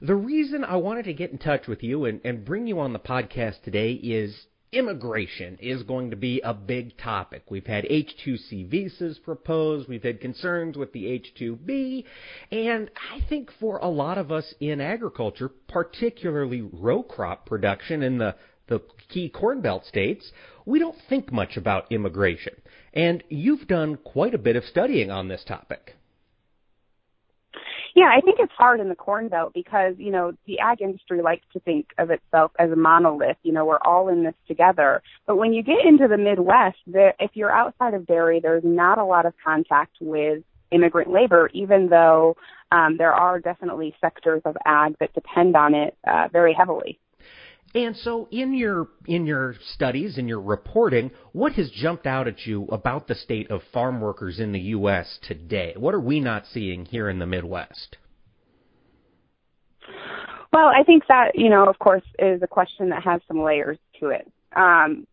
The 0.00 0.16
reason 0.16 0.64
I 0.64 0.74
wanted 0.74 1.04
to 1.04 1.12
get 1.12 1.30
in 1.30 1.38
touch 1.38 1.68
with 1.68 1.84
you 1.84 2.06
and, 2.06 2.20
and 2.24 2.44
bring 2.44 2.66
you 2.66 2.80
on 2.80 2.92
the 2.92 2.98
podcast 2.98 3.62
today 3.62 3.92
is 3.92 4.34
immigration 4.72 5.58
is 5.60 5.82
going 5.82 6.10
to 6.10 6.16
be 6.16 6.40
a 6.42 6.54
big 6.54 6.96
topic. 6.96 7.44
We've 7.50 7.66
had 7.66 7.84
H2C 7.84 8.68
visas 8.68 9.18
proposed, 9.18 9.88
we've 9.88 10.02
had 10.02 10.20
concerns 10.20 10.76
with 10.76 10.92
the 10.92 11.04
H2B, 11.04 12.04
and 12.50 12.90
I 13.10 13.20
think 13.28 13.50
for 13.60 13.78
a 13.78 13.88
lot 13.88 14.18
of 14.18 14.32
us 14.32 14.54
in 14.60 14.80
agriculture, 14.80 15.50
particularly 15.68 16.62
row 16.62 17.02
crop 17.02 17.46
production 17.46 18.02
in 18.02 18.18
the 18.18 18.34
the 18.68 18.80
key 19.08 19.28
corn 19.28 19.60
belt 19.60 19.84
states, 19.84 20.30
we 20.64 20.78
don't 20.78 20.96
think 21.08 21.32
much 21.32 21.56
about 21.56 21.90
immigration. 21.90 22.54
And 22.94 23.22
you've 23.28 23.66
done 23.66 23.96
quite 23.96 24.34
a 24.34 24.38
bit 24.38 24.56
of 24.56 24.64
studying 24.64 25.10
on 25.10 25.28
this 25.28 25.44
topic. 25.44 25.96
Yeah, 27.94 28.10
I 28.16 28.20
think 28.20 28.38
it's 28.40 28.52
hard 28.56 28.80
in 28.80 28.88
the 28.88 28.94
Corn 28.94 29.28
Belt 29.28 29.52
because, 29.52 29.94
you 29.98 30.10
know, 30.10 30.32
the 30.46 30.60
ag 30.60 30.80
industry 30.80 31.20
likes 31.20 31.44
to 31.52 31.60
think 31.60 31.88
of 31.98 32.10
itself 32.10 32.52
as 32.58 32.70
a 32.70 32.76
monolith. 32.76 33.36
You 33.42 33.52
know, 33.52 33.66
we're 33.66 33.82
all 33.84 34.08
in 34.08 34.24
this 34.24 34.34
together. 34.48 35.02
But 35.26 35.36
when 35.36 35.52
you 35.52 35.62
get 35.62 35.84
into 35.84 36.08
the 36.08 36.16
Midwest, 36.16 36.78
there, 36.86 37.14
if 37.20 37.32
you're 37.34 37.52
outside 37.52 37.92
of 37.92 38.06
dairy, 38.06 38.40
there's 38.40 38.64
not 38.64 38.98
a 38.98 39.04
lot 39.04 39.26
of 39.26 39.34
contact 39.44 39.96
with 40.00 40.42
immigrant 40.70 41.12
labor, 41.12 41.50
even 41.52 41.88
though 41.88 42.34
um, 42.70 42.96
there 42.96 43.12
are 43.12 43.38
definitely 43.38 43.94
sectors 44.00 44.40
of 44.46 44.56
ag 44.64 44.96
that 44.98 45.12
depend 45.12 45.54
on 45.54 45.74
it 45.74 45.94
uh, 46.06 46.28
very 46.32 46.54
heavily. 46.54 46.98
And 47.74 47.96
so 47.96 48.28
in 48.30 48.52
your 48.54 48.88
in 49.06 49.26
your 49.26 49.54
studies 49.74 50.18
in 50.18 50.28
your 50.28 50.40
reporting, 50.40 51.10
what 51.32 51.52
has 51.52 51.70
jumped 51.70 52.06
out 52.06 52.28
at 52.28 52.44
you 52.44 52.66
about 52.66 53.08
the 53.08 53.14
state 53.14 53.50
of 53.50 53.62
farm 53.72 54.00
workers 54.00 54.38
in 54.38 54.52
the 54.52 54.60
US 54.60 55.18
today? 55.22 55.74
What 55.76 55.94
are 55.94 56.00
we 56.00 56.20
not 56.20 56.44
seeing 56.46 56.84
here 56.84 57.08
in 57.08 57.18
the 57.18 57.26
Midwest? 57.26 57.96
Well, 60.52 60.66
I 60.66 60.82
think 60.84 61.04
that, 61.08 61.30
you 61.34 61.48
know, 61.48 61.64
of 61.64 61.78
course, 61.78 62.02
is 62.18 62.42
a 62.42 62.46
question 62.46 62.90
that 62.90 63.02
has 63.02 63.22
some 63.26 63.42
layers 63.42 63.78
to 64.00 64.08
it. 64.10 64.30
Um, 64.54 65.06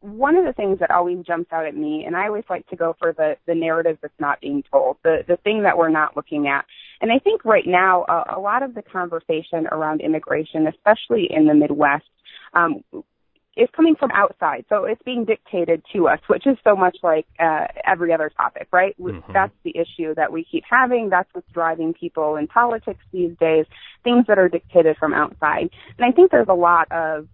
one 0.00 0.36
of 0.36 0.46
the 0.46 0.54
things 0.54 0.78
that 0.78 0.90
always 0.90 1.18
jumps 1.26 1.52
out 1.52 1.66
at 1.66 1.76
me, 1.76 2.04
and 2.06 2.16
I 2.16 2.28
always 2.28 2.44
like 2.48 2.66
to 2.68 2.76
go 2.76 2.96
for 2.98 3.12
the, 3.12 3.36
the 3.46 3.54
narrative 3.54 3.98
that's 4.00 4.18
not 4.18 4.40
being 4.40 4.64
told, 4.72 4.96
the, 5.04 5.18
the 5.28 5.36
thing 5.38 5.64
that 5.64 5.76
we're 5.76 5.90
not 5.90 6.16
looking 6.16 6.46
at. 6.46 6.64
And 7.00 7.12
I 7.12 7.18
think 7.18 7.44
right 7.44 7.66
now, 7.66 8.04
a, 8.08 8.36
a 8.36 8.40
lot 8.40 8.62
of 8.62 8.74
the 8.74 8.82
conversation 8.82 9.66
around 9.70 10.00
immigration, 10.00 10.66
especially 10.66 11.28
in 11.30 11.46
the 11.46 11.54
Midwest, 11.54 12.04
um, 12.54 12.82
is 13.56 13.68
coming 13.74 13.96
from 13.98 14.10
outside. 14.12 14.66
So 14.68 14.84
it's 14.84 15.00
being 15.02 15.24
dictated 15.24 15.82
to 15.94 16.08
us, 16.08 16.20
which 16.26 16.46
is 16.46 16.58
so 16.62 16.76
much 16.76 16.98
like 17.02 17.26
uh, 17.38 17.66
every 17.84 18.12
other 18.12 18.30
topic, 18.36 18.68
right? 18.70 18.94
Mm-hmm. 19.00 19.32
That's 19.32 19.52
the 19.64 19.74
issue 19.76 20.14
that 20.14 20.30
we 20.30 20.44
keep 20.44 20.64
having. 20.68 21.08
That's 21.08 21.28
what's 21.32 21.50
driving 21.52 21.94
people 21.94 22.36
in 22.36 22.48
politics 22.48 23.00
these 23.12 23.34
days, 23.40 23.64
things 24.04 24.26
that 24.28 24.38
are 24.38 24.50
dictated 24.50 24.98
from 24.98 25.14
outside. 25.14 25.70
And 25.98 26.04
I 26.06 26.12
think 26.12 26.30
there's 26.30 26.48
a 26.50 26.54
lot 26.54 26.92
of 26.92 27.28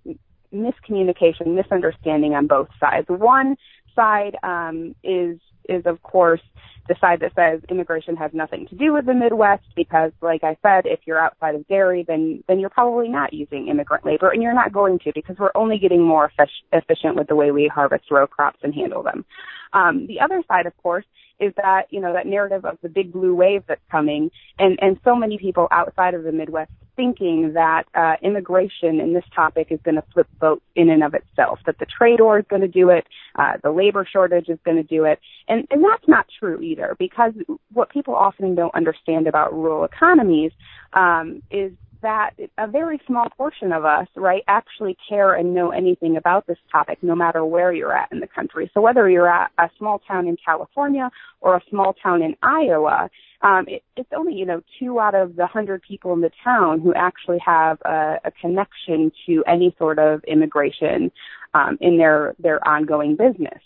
miscommunication, 0.54 1.54
misunderstanding 1.54 2.34
on 2.34 2.46
both 2.46 2.68
sides. 2.78 3.06
One 3.08 3.56
side 3.94 4.36
um, 4.42 4.94
is 5.02 5.38
is 5.68 5.86
of 5.86 6.02
course 6.02 6.40
the 6.88 6.96
side 7.00 7.20
that 7.20 7.32
says 7.36 7.60
immigration 7.68 8.16
has 8.16 8.32
nothing 8.34 8.66
to 8.66 8.74
do 8.74 8.92
with 8.92 9.06
the 9.06 9.14
Midwest 9.14 9.64
because, 9.76 10.10
like 10.20 10.42
I 10.42 10.56
said, 10.62 10.84
if 10.84 11.00
you're 11.04 11.18
outside 11.18 11.54
of 11.54 11.66
dairy, 11.68 12.04
then 12.06 12.42
then 12.48 12.58
you're 12.58 12.70
probably 12.70 13.08
not 13.08 13.32
using 13.32 13.68
immigrant 13.68 14.04
labor, 14.04 14.30
and 14.30 14.42
you're 14.42 14.54
not 14.54 14.72
going 14.72 14.98
to 15.00 15.12
because 15.14 15.36
we're 15.38 15.52
only 15.54 15.78
getting 15.78 16.02
more 16.02 16.30
efficient 16.72 17.16
with 17.16 17.28
the 17.28 17.36
way 17.36 17.50
we 17.50 17.70
harvest 17.72 18.10
row 18.10 18.26
crops 18.26 18.58
and 18.62 18.74
handle 18.74 19.02
them. 19.02 19.24
Um, 19.72 20.06
the 20.06 20.20
other 20.20 20.42
side, 20.48 20.66
of 20.66 20.76
course, 20.82 21.04
is 21.40 21.52
that 21.56 21.84
you 21.90 22.00
know 22.00 22.12
that 22.12 22.26
narrative 22.26 22.64
of 22.64 22.78
the 22.82 22.88
big 22.88 23.12
blue 23.12 23.34
wave 23.34 23.62
that's 23.66 23.80
coming, 23.90 24.30
and 24.58 24.78
and 24.82 24.98
so 25.04 25.14
many 25.14 25.38
people 25.38 25.68
outside 25.70 26.14
of 26.14 26.24
the 26.24 26.32
Midwest 26.32 26.70
thinking 26.94 27.54
that 27.54 27.84
uh, 27.94 28.16
immigration 28.22 29.00
in 29.00 29.14
this 29.14 29.24
topic 29.34 29.68
is 29.70 29.80
going 29.82 29.94
to 29.94 30.04
flip 30.12 30.28
votes 30.38 30.62
in 30.74 30.90
and 30.90 31.02
of 31.02 31.14
itself, 31.14 31.58
that 31.64 31.78
the 31.78 31.86
trade 31.86 32.20
war 32.20 32.38
is 32.38 32.44
going 32.50 32.60
to 32.60 32.68
do 32.68 32.90
it, 32.90 33.06
uh, 33.36 33.52
the 33.62 33.70
labor 33.70 34.06
shortage 34.10 34.48
is 34.48 34.58
going 34.64 34.76
to 34.76 34.82
do 34.82 35.04
it, 35.04 35.18
and 35.48 35.66
and 35.70 35.82
that's 35.84 36.06
not 36.06 36.26
true 36.38 36.60
either 36.60 36.94
because 36.98 37.32
what 37.72 37.88
people 37.88 38.14
often 38.14 38.54
don't 38.54 38.74
understand 38.74 39.26
about 39.26 39.52
rural 39.52 39.84
economies 39.84 40.52
um, 40.92 41.42
is 41.50 41.72
that 42.02 42.30
a 42.58 42.66
very 42.66 43.00
small 43.06 43.28
portion 43.36 43.72
of 43.72 43.84
us, 43.84 44.06
right, 44.16 44.42
actually 44.48 44.96
care 45.08 45.34
and 45.34 45.54
know 45.54 45.70
anything 45.70 46.16
about 46.16 46.46
this 46.46 46.58
topic, 46.70 46.98
no 47.02 47.14
matter 47.14 47.44
where 47.44 47.72
you're 47.72 47.96
at 47.96 48.10
in 48.12 48.20
the 48.20 48.26
country. 48.26 48.70
So 48.74 48.80
whether 48.80 49.08
you're 49.08 49.32
at 49.32 49.50
a 49.58 49.70
small 49.78 50.00
town 50.00 50.26
in 50.26 50.36
California 50.44 51.10
or 51.40 51.56
a 51.56 51.62
small 51.70 51.94
town 52.02 52.22
in 52.22 52.36
Iowa, 52.42 53.08
um, 53.42 53.64
it, 53.68 53.82
it's 53.96 54.10
only 54.16 54.34
you 54.34 54.46
know 54.46 54.62
two 54.78 55.00
out 55.00 55.14
of 55.14 55.36
the 55.36 55.46
hundred 55.46 55.82
people 55.82 56.12
in 56.12 56.20
the 56.20 56.30
town 56.44 56.80
who 56.80 56.94
actually 56.94 57.38
have 57.44 57.78
a, 57.84 58.20
a 58.24 58.30
connection 58.40 59.10
to 59.26 59.42
any 59.46 59.74
sort 59.78 59.98
of 59.98 60.22
immigration 60.24 61.10
um, 61.54 61.78
in 61.80 61.98
their 61.98 62.34
their 62.38 62.66
ongoing 62.66 63.16
business. 63.16 63.60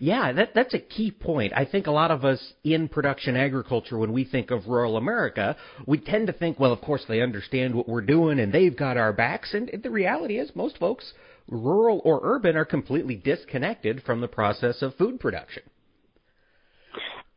Yeah, 0.00 0.32
that 0.32 0.54
that's 0.54 0.74
a 0.74 0.78
key 0.78 1.10
point. 1.10 1.52
I 1.54 1.64
think 1.64 1.86
a 1.86 1.90
lot 1.90 2.10
of 2.10 2.24
us 2.24 2.54
in 2.64 2.88
production 2.88 3.36
agriculture, 3.36 3.98
when 3.98 4.12
we 4.12 4.24
think 4.24 4.50
of 4.50 4.66
rural 4.66 4.96
America, 4.96 5.56
we 5.86 5.98
tend 5.98 6.26
to 6.28 6.32
think, 6.32 6.58
well, 6.58 6.72
of 6.72 6.80
course 6.80 7.04
they 7.08 7.20
understand 7.20 7.74
what 7.74 7.88
we're 7.88 8.00
doing 8.00 8.38
and 8.40 8.52
they've 8.52 8.76
got 8.76 8.96
our 8.96 9.12
backs. 9.12 9.54
And 9.54 9.70
the 9.82 9.90
reality 9.90 10.38
is, 10.38 10.50
most 10.54 10.78
folks, 10.78 11.12
rural 11.48 12.00
or 12.04 12.20
urban, 12.22 12.56
are 12.56 12.64
completely 12.64 13.16
disconnected 13.16 14.02
from 14.02 14.20
the 14.20 14.28
process 14.28 14.82
of 14.82 14.94
food 14.96 15.20
production. 15.20 15.62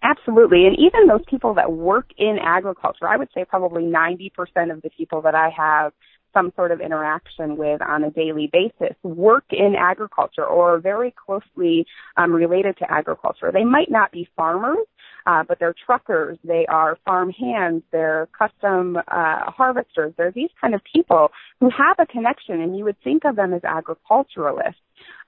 Absolutely. 0.03 0.65
And 0.65 0.75
even 0.79 1.07
those 1.07 1.23
people 1.29 1.53
that 1.55 1.71
work 1.71 2.07
in 2.17 2.37
agriculture, 2.41 3.07
I 3.07 3.17
would 3.17 3.29
say 3.35 3.45
probably 3.45 3.83
90% 3.83 4.31
of 4.71 4.81
the 4.81 4.89
people 4.97 5.21
that 5.21 5.35
I 5.35 5.49
have 5.55 5.93
some 6.33 6.51
sort 6.55 6.71
of 6.71 6.81
interaction 6.81 7.57
with 7.57 7.81
on 7.81 8.03
a 8.03 8.11
daily 8.11 8.49
basis 8.51 8.95
work 9.03 9.45
in 9.51 9.75
agriculture 9.77 10.45
or 10.45 10.79
very 10.79 11.13
closely 11.25 11.85
um, 12.17 12.31
related 12.33 12.77
to 12.77 12.91
agriculture. 12.91 13.51
They 13.51 13.63
might 13.63 13.89
not 13.89 14.11
be 14.11 14.27
farmers, 14.35 14.85
uh, 15.25 15.43
but 15.47 15.59
they're 15.59 15.75
truckers, 15.85 16.37
they 16.43 16.65
are 16.67 16.97
farm 17.05 17.31
hands, 17.31 17.83
they're 17.91 18.27
custom 18.37 18.97
uh, 18.97 19.51
harvesters. 19.51 20.13
They're 20.17 20.31
these 20.31 20.49
kind 20.59 20.73
of 20.73 20.81
people 20.91 21.31
who 21.59 21.69
have 21.69 21.97
a 21.99 22.05
connection, 22.05 22.61
and 22.61 22.77
you 22.77 22.85
would 22.85 23.01
think 23.03 23.23
of 23.25 23.35
them 23.35 23.53
as 23.53 23.63
agriculturalists. 23.63 24.81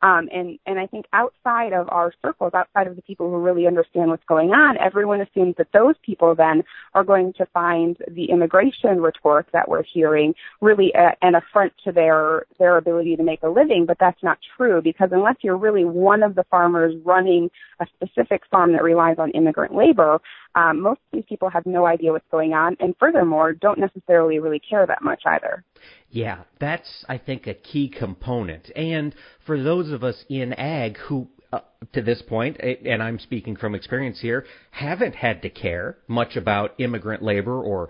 Um, 0.03 0.27
and, 0.33 0.59
and 0.65 0.79
I 0.79 0.85
think 0.85 1.05
outside 1.13 1.71
of 1.71 1.87
our 1.89 2.11
circles, 2.21 2.51
outside 2.53 2.87
of 2.87 2.97
the 2.97 3.01
people 3.01 3.29
who 3.29 3.37
really 3.37 3.65
understand 3.67 4.09
what's 4.09 4.25
going 4.25 4.49
on, 4.49 4.77
everyone 4.77 5.21
assumes 5.21 5.55
that 5.57 5.67
those 5.71 5.95
people 6.05 6.35
then 6.35 6.65
are 6.93 7.05
going 7.05 7.31
to 7.37 7.45
find 7.53 7.95
the 8.11 8.25
immigration 8.25 8.99
rhetoric 8.99 9.47
that 9.53 9.69
we're 9.69 9.83
hearing 9.83 10.35
really 10.59 10.91
a, 10.93 11.15
an 11.25 11.35
affront 11.35 11.71
to 11.85 11.93
their, 11.93 12.45
their 12.59 12.75
ability 12.75 13.15
to 13.15 13.23
make 13.23 13.41
a 13.43 13.47
living. 13.47 13.85
But 13.85 13.95
that's 13.97 14.21
not 14.21 14.39
true 14.57 14.81
because 14.81 15.09
unless 15.13 15.37
you're 15.41 15.57
really 15.57 15.85
one 15.85 16.21
of 16.21 16.35
the 16.35 16.43
farmers 16.51 16.93
running 17.05 17.49
a 17.79 17.85
specific 17.95 18.41
farm 18.51 18.73
that 18.73 18.83
relies 18.83 19.15
on 19.19 19.31
immigrant 19.31 19.73
labor, 19.73 20.19
um, 20.55 20.81
most 20.81 20.99
of 21.11 21.17
these 21.17 21.23
people 21.27 21.49
have 21.49 21.65
no 21.65 21.85
idea 21.85 22.11
what's 22.11 22.27
going 22.31 22.53
on 22.53 22.75
and 22.79 22.95
furthermore 22.99 23.53
don't 23.53 23.79
necessarily 23.79 24.39
really 24.39 24.59
care 24.59 24.85
that 24.85 25.01
much 25.01 25.23
either. 25.25 25.63
Yeah, 26.09 26.43
that's, 26.59 27.05
I 27.09 27.17
think, 27.17 27.47
a 27.47 27.53
key 27.53 27.89
component. 27.89 28.71
And 28.75 29.15
for 29.45 29.61
those 29.61 29.91
of 29.91 30.03
us 30.03 30.23
in 30.29 30.53
ag 30.53 30.97
who, 30.97 31.27
uh, 31.51 31.61
to 31.93 32.01
this 32.01 32.21
point, 32.21 32.57
and 32.59 33.01
I'm 33.01 33.17
speaking 33.17 33.55
from 33.55 33.73
experience 33.73 34.19
here, 34.19 34.45
haven't 34.71 35.15
had 35.15 35.41
to 35.41 35.49
care 35.49 35.97
much 36.07 36.35
about 36.35 36.79
immigrant 36.79 37.23
labor 37.23 37.59
or 37.59 37.89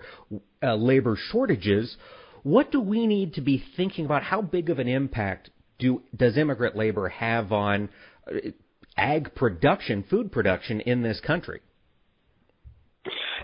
uh, 0.62 0.74
labor 0.74 1.18
shortages, 1.30 1.96
what 2.42 2.72
do 2.72 2.80
we 2.80 3.06
need 3.06 3.34
to 3.34 3.42
be 3.42 3.62
thinking 3.76 4.06
about? 4.06 4.22
How 4.22 4.40
big 4.40 4.70
of 4.70 4.78
an 4.78 4.88
impact 4.88 5.50
do, 5.78 6.02
does 6.16 6.38
immigrant 6.38 6.76
labor 6.76 7.10
have 7.10 7.52
on 7.52 7.90
uh, 8.26 8.50
ag 8.96 9.34
production, 9.34 10.04
food 10.08 10.32
production 10.32 10.80
in 10.80 11.02
this 11.02 11.20
country? 11.20 11.60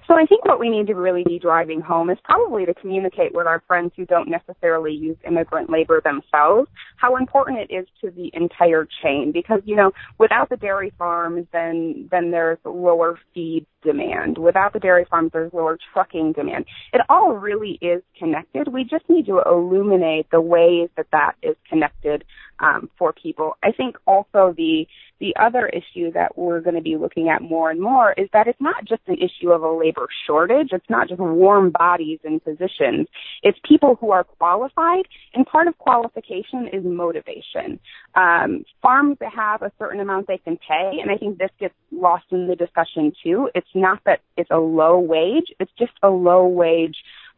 So 0.07 0.15
I 0.15 0.27
think 0.27 0.45
what 0.45 0.61
we 0.61 0.69
need 0.69 0.87
to 0.89 0.95
really 0.95 1.25
be 1.25 1.39
driving 1.39 1.81
home 1.81 2.11
is 2.11 2.19
probably 2.25 2.67
to 2.67 2.75
communicate 2.75 3.35
with 3.35 3.47
our 3.47 3.63
friends 3.67 3.93
who 3.97 4.05
don't 4.07 4.29
necessarily 4.29 4.93
use 4.93 5.17
immigrant 5.27 5.71
labor 5.71 6.01
themselves 6.03 6.69
how 6.97 7.17
important 7.17 7.59
it 7.59 7.75
is 7.75 7.87
to 8.01 8.11
the 8.11 8.31
entire 8.35 8.87
chain 9.03 9.33
because 9.33 9.61
you 9.65 9.77
know 9.77 9.91
without 10.19 10.49
the 10.49 10.57
dairy 10.57 10.93
farms 10.99 11.47
then 11.53 12.09
then 12.11 12.31
there's 12.31 12.59
lower 12.65 13.19
feed 13.35 13.67
demand. 13.83 14.39
Without 14.39 14.73
the 14.73 14.79
dairy 14.79 15.07
farms 15.09 15.31
there's 15.33 15.53
lower 15.53 15.79
trucking 15.93 16.33
demand. 16.33 16.67
It 16.93 17.01
all 17.09 17.33
really 17.33 17.79
is 17.81 18.03
connected. 18.19 18.69
We 18.69 18.85
just 18.85 19.09
need 19.09 19.27
to 19.27 19.41
illuminate 19.45 20.31
the 20.31 20.41
ways 20.41 20.91
that 20.97 21.07
that 21.13 21.33
is 21.43 21.57
connected 21.69 22.25
um, 22.61 22.91
for 22.99 23.13
people. 23.13 23.57
I 23.63 23.73
think 23.73 23.97
also 24.07 24.55
the 24.57 24.87
the 25.19 25.35
other 25.39 25.69
issue 25.69 26.11
that 26.13 26.39
we're 26.39 26.61
going 26.61 26.77
to 26.77 26.81
be 26.81 26.97
looking 26.97 27.29
at 27.29 27.43
more 27.43 27.71
and 27.71 27.79
more 27.79 28.13
is 28.13 28.27
that 28.33 28.47
it's 28.47 28.61
not 28.61 28.87
just 28.87 29.03
an 29.07 29.19
issue 29.19 29.51
of 29.51 29.63
a 29.63 29.71
labor 29.71 30.09
shortage. 30.27 30.69
It's 30.73 30.89
not 30.89 31.09
just 31.09 31.21
warm 31.21 31.71
bodies 31.71 32.21
and 32.25 32.43
positions. 32.43 33.07
It's 33.43 33.59
people 33.63 33.97
who 34.01 34.13
are 34.13 34.25
qualified, 34.25 35.07
and 35.35 35.45
part 35.45 35.69
of 35.69 35.77
qualification 35.77 36.69
is 36.73 36.83
motivation. 36.85 37.79
Um, 38.15 38.65
farms 38.81 39.19
have 39.21 39.61
a 39.61 39.73
certain 39.79 40.01
amount 40.01 40.27
they 40.27 40.39
can 40.39 40.57
pay, 40.57 40.99
and 41.03 41.11
I 41.11 41.19
think 41.19 41.39
this 41.39 41.51
gets 41.59 41.75
lost 41.93 42.25
in 42.31 42.47
the 42.47 42.57
discussion 42.57 43.13
too. 43.23 43.51
It's 43.55 43.69
not 43.75 44.01
that 44.07 44.21
it's 44.39 44.51
a 44.51 44.59
low 44.59 44.99
wage; 44.99 45.53
it's 45.59 45.73
just 45.79 45.93
a 46.03 46.09
low 46.09 46.47
wage 46.47 46.97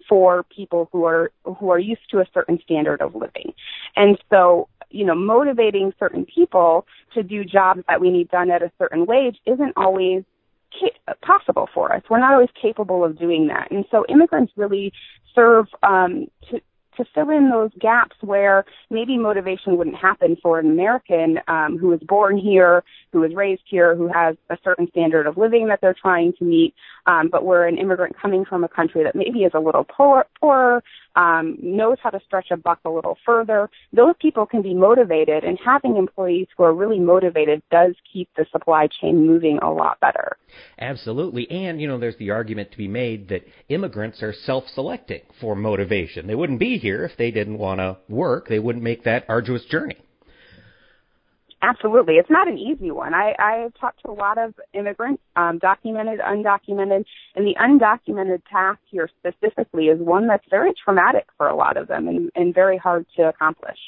for 0.08 0.44
people 0.44 0.88
who 0.92 1.04
are 1.04 1.30
who 1.44 1.70
are 1.70 1.78
used 1.78 2.08
to 2.10 2.20
a 2.20 2.26
certain 2.32 2.58
standard 2.62 3.00
of 3.00 3.14
living. 3.14 3.52
And 3.96 4.18
so 4.30 4.68
you 4.92 5.04
know, 5.04 5.14
motivating 5.14 5.92
certain 5.98 6.24
people 6.24 6.86
to 7.14 7.22
do 7.22 7.44
jobs 7.44 7.82
that 7.88 8.00
we 8.00 8.10
need 8.10 8.28
done 8.30 8.50
at 8.50 8.62
a 8.62 8.70
certain 8.78 9.06
wage 9.06 9.36
isn't 9.46 9.72
always 9.76 10.24
possible 11.22 11.68
for 11.74 11.92
us. 11.92 12.02
We're 12.08 12.20
not 12.20 12.32
always 12.32 12.48
capable 12.60 13.04
of 13.04 13.18
doing 13.18 13.48
that. 13.48 13.70
And 13.70 13.84
so 13.90 14.04
immigrants 14.08 14.52
really 14.56 14.92
serve 15.34 15.66
um, 15.82 16.26
to, 16.50 16.60
to 16.96 17.04
fill 17.14 17.30
in 17.30 17.50
those 17.50 17.70
gaps 17.80 18.16
where 18.20 18.64
maybe 18.90 19.16
motivation 19.16 19.76
wouldn't 19.76 19.96
happen 19.96 20.36
for 20.42 20.58
an 20.58 20.70
American 20.70 21.40
um, 21.48 21.78
who 21.78 21.88
was 21.88 22.00
born 22.00 22.36
here, 22.36 22.84
who 23.12 23.20
was 23.20 23.34
raised 23.34 23.62
here, 23.66 23.94
who 23.94 24.08
has 24.08 24.36
a 24.50 24.58
certain 24.62 24.88
standard 24.88 25.26
of 25.26 25.36
living 25.36 25.68
that 25.68 25.80
they're 25.80 25.96
trying 26.00 26.32
to 26.38 26.44
meet, 26.44 26.74
um, 27.06 27.28
but 27.30 27.44
we're 27.44 27.66
an 27.66 27.78
immigrant 27.78 28.16
coming 28.20 28.44
from 28.44 28.64
a 28.64 28.68
country 28.68 29.02
that 29.04 29.14
maybe 29.14 29.40
is 29.40 29.52
a 29.54 29.60
little 29.60 29.84
poor, 29.84 30.26
poorer, 30.40 30.82
um, 31.16 31.56
knows 31.62 31.98
how 32.02 32.10
to 32.10 32.20
stretch 32.26 32.50
a 32.50 32.56
buck 32.56 32.80
a 32.84 32.90
little 32.90 33.16
further. 33.24 33.68
Those 33.92 34.14
people 34.20 34.46
can 34.46 34.62
be 34.62 34.74
motivated, 34.74 35.44
and 35.44 35.58
having 35.64 35.96
employees 35.96 36.48
who 36.56 36.64
are 36.64 36.74
really 36.74 37.00
motivated 37.00 37.62
does 37.70 37.94
keep 38.12 38.28
the 38.36 38.46
supply 38.50 38.88
chain 39.00 39.26
moving 39.26 39.58
a 39.62 39.70
lot 39.70 40.00
better. 40.00 40.36
Absolutely. 40.78 41.50
And, 41.50 41.80
you 41.80 41.88
know, 41.88 41.98
there's 41.98 42.16
the 42.16 42.30
argument 42.30 42.72
to 42.72 42.78
be 42.78 42.88
made 42.88 43.28
that 43.28 43.46
immigrants 43.68 44.22
are 44.22 44.32
self 44.32 44.64
selecting 44.74 45.22
for 45.40 45.54
motivation. 45.54 46.26
They 46.26 46.34
wouldn't 46.34 46.60
be 46.60 46.78
here 46.78 47.04
if 47.04 47.16
they 47.16 47.30
didn't 47.30 47.58
want 47.58 47.80
to 47.80 47.98
work, 48.08 48.48
they 48.48 48.58
wouldn't 48.58 48.84
make 48.84 49.04
that 49.04 49.24
arduous 49.28 49.64
journey. 49.64 49.96
Absolutely. 51.62 52.14
It's 52.14 52.30
not 52.30 52.48
an 52.48 52.58
easy 52.58 52.90
one. 52.90 53.14
I, 53.14 53.34
I've 53.38 53.74
talked 53.74 54.02
to 54.04 54.10
a 54.10 54.12
lot 54.12 54.36
of 54.36 54.52
immigrants, 54.74 55.22
um, 55.36 55.58
documented, 55.58 56.18
undocumented, 56.18 57.04
and 57.36 57.46
the 57.46 57.54
undocumented 57.60 58.44
path 58.44 58.78
here 58.90 59.08
specifically 59.20 59.84
is 59.84 60.00
one 60.00 60.26
that's 60.26 60.44
very 60.50 60.72
traumatic 60.84 61.28
for 61.36 61.46
a 61.46 61.54
lot 61.54 61.76
of 61.76 61.86
them 61.86 62.08
and, 62.08 62.30
and 62.34 62.52
very 62.52 62.78
hard 62.78 63.06
to 63.16 63.28
accomplish. 63.28 63.78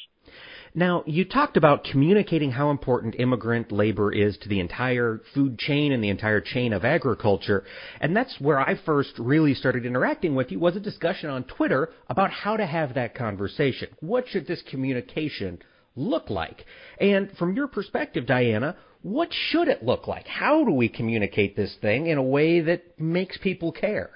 Now, 0.77 1.03
you 1.07 1.25
talked 1.25 1.57
about 1.57 1.85
communicating 1.85 2.53
how 2.53 2.71
important 2.71 3.17
immigrant 3.19 3.71
labor 3.71 4.13
is 4.13 4.37
to 4.39 4.49
the 4.49 4.61
entire 4.61 5.21
food 5.33 5.59
chain 5.59 5.93
and 5.93 6.03
the 6.03 6.09
entire 6.09 6.41
chain 6.41 6.73
of 6.73 6.85
agriculture. 6.85 7.65
And 8.01 8.17
that's 8.17 8.41
where 8.41 8.59
I 8.59 8.77
first 8.85 9.19
really 9.19 9.55
started 9.55 9.85
interacting 9.85 10.35
with 10.35 10.51
you 10.51 10.59
was 10.59 10.75
a 10.75 10.81
discussion 10.81 11.29
on 11.29 11.45
Twitter 11.45 11.91
about 12.09 12.31
how 12.31 12.57
to 12.57 12.67
have 12.67 12.95
that 12.95 13.15
conversation. 13.15 13.89
What 14.01 14.27
should 14.29 14.47
this 14.47 14.63
communication 14.69 15.61
look 15.97 16.31
like? 16.31 16.65
And 17.01 17.31
from 17.39 17.55
your 17.55 17.69
perspective, 17.69 18.27
Diana, 18.27 18.77
what 19.03 19.29
should 19.33 19.69
it 19.69 19.83
look 19.83 20.07
like? 20.09 20.27
How 20.27 20.65
do 20.65 20.73
we 20.73 20.89
communicate 20.89 21.57
this 21.57 21.77
thing 21.81 22.07
in 22.07 22.19
a 22.19 22.23
way 22.23 22.61
that 22.61 22.99
makes 22.99 23.37
people 23.39 23.71
care? 23.73 24.11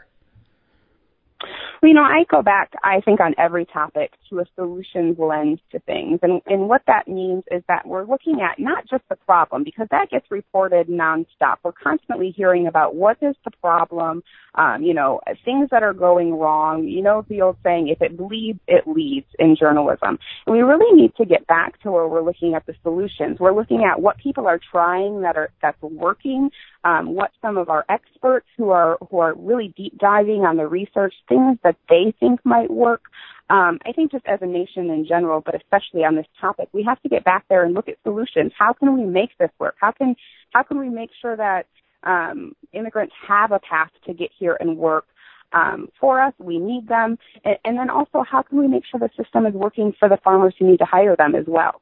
You 1.82 1.94
know, 1.94 2.02
I 2.02 2.24
go 2.28 2.42
back, 2.42 2.72
I 2.82 3.00
think, 3.02 3.20
on 3.20 3.34
every 3.38 3.64
topic 3.66 4.12
to 4.30 4.40
a 4.40 4.44
solutions 4.54 5.16
lens 5.18 5.60
to 5.72 5.78
things. 5.80 6.20
And, 6.22 6.40
and 6.46 6.68
what 6.68 6.82
that 6.86 7.08
means 7.08 7.44
is 7.50 7.62
that 7.68 7.86
we're 7.86 8.04
looking 8.04 8.40
at 8.40 8.58
not 8.58 8.86
just 8.88 9.02
the 9.08 9.16
problem, 9.16 9.64
because 9.64 9.88
that 9.90 10.10
gets 10.10 10.30
reported 10.30 10.88
nonstop. 10.88 11.56
We're 11.62 11.72
constantly 11.72 12.32
hearing 12.36 12.66
about 12.66 12.94
what 12.94 13.16
is 13.22 13.34
the 13.44 13.50
problem, 13.60 14.22
um, 14.54 14.82
you 14.82 14.94
know, 14.94 15.20
things 15.44 15.68
that 15.70 15.82
are 15.82 15.94
going 15.94 16.34
wrong. 16.34 16.84
You 16.84 17.02
know, 17.02 17.24
the 17.28 17.42
old 17.42 17.56
saying, 17.62 17.88
if 17.88 18.00
it 18.02 18.16
bleeds, 18.16 18.60
it 18.66 18.84
leads 18.86 19.26
in 19.38 19.56
journalism. 19.58 20.18
And 20.46 20.56
we 20.56 20.60
really 20.60 20.92
need 21.00 21.14
to 21.16 21.24
get 21.24 21.46
back 21.46 21.80
to 21.82 21.90
where 21.90 22.08
we're 22.08 22.22
looking 22.22 22.54
at 22.54 22.66
the 22.66 22.74
solutions. 22.82 23.38
We're 23.38 23.54
looking 23.54 23.84
at 23.84 24.00
what 24.00 24.18
people 24.18 24.46
are 24.46 24.60
trying 24.70 25.22
that 25.22 25.36
are, 25.36 25.50
that's 25.62 25.80
working, 25.82 26.50
um, 26.84 27.14
what 27.14 27.30
some 27.40 27.56
of 27.56 27.68
our 27.68 27.84
experts 27.88 28.46
who 28.56 28.70
are, 28.70 28.98
who 29.10 29.18
are 29.18 29.34
really 29.34 29.74
deep 29.76 29.98
diving 29.98 30.42
on 30.42 30.56
the 30.56 30.66
research, 30.66 31.14
things 31.28 31.58
that 31.64 31.76
they 31.88 32.14
think 32.18 32.40
might 32.44 32.70
work. 32.70 33.02
Um, 33.50 33.78
I 33.86 33.92
think 33.92 34.12
just 34.12 34.26
as 34.26 34.40
a 34.42 34.46
nation 34.46 34.90
in 34.90 35.06
general, 35.06 35.40
but 35.40 35.54
especially 35.54 36.04
on 36.04 36.16
this 36.16 36.26
topic, 36.40 36.68
we 36.72 36.82
have 36.82 37.00
to 37.02 37.08
get 37.08 37.24
back 37.24 37.46
there 37.48 37.64
and 37.64 37.74
look 37.74 37.88
at 37.88 37.96
solutions. 38.02 38.52
How 38.58 38.74
can 38.74 38.94
we 38.94 39.04
make 39.04 39.30
this 39.38 39.50
work? 39.58 39.76
How 39.80 39.90
can 39.90 40.14
how 40.50 40.62
can 40.62 40.78
we 40.78 40.88
make 40.88 41.10
sure 41.20 41.36
that 41.36 41.66
um, 42.02 42.54
immigrants 42.72 43.14
have 43.26 43.52
a 43.52 43.58
path 43.58 43.90
to 44.06 44.12
get 44.12 44.30
here 44.38 44.56
and 44.60 44.76
work 44.76 45.06
um, 45.52 45.88
for 45.98 46.20
us? 46.20 46.34
We 46.38 46.58
need 46.58 46.88
them, 46.88 47.18
and, 47.44 47.56
and 47.64 47.78
then 47.78 47.88
also 47.88 48.22
how 48.22 48.42
can 48.42 48.58
we 48.58 48.68
make 48.68 48.84
sure 48.84 49.00
the 49.00 49.10
system 49.16 49.46
is 49.46 49.54
working 49.54 49.94
for 49.98 50.10
the 50.10 50.18
farmers 50.22 50.54
who 50.58 50.66
need 50.66 50.78
to 50.78 50.84
hire 50.84 51.16
them 51.16 51.34
as 51.34 51.44
well? 51.46 51.80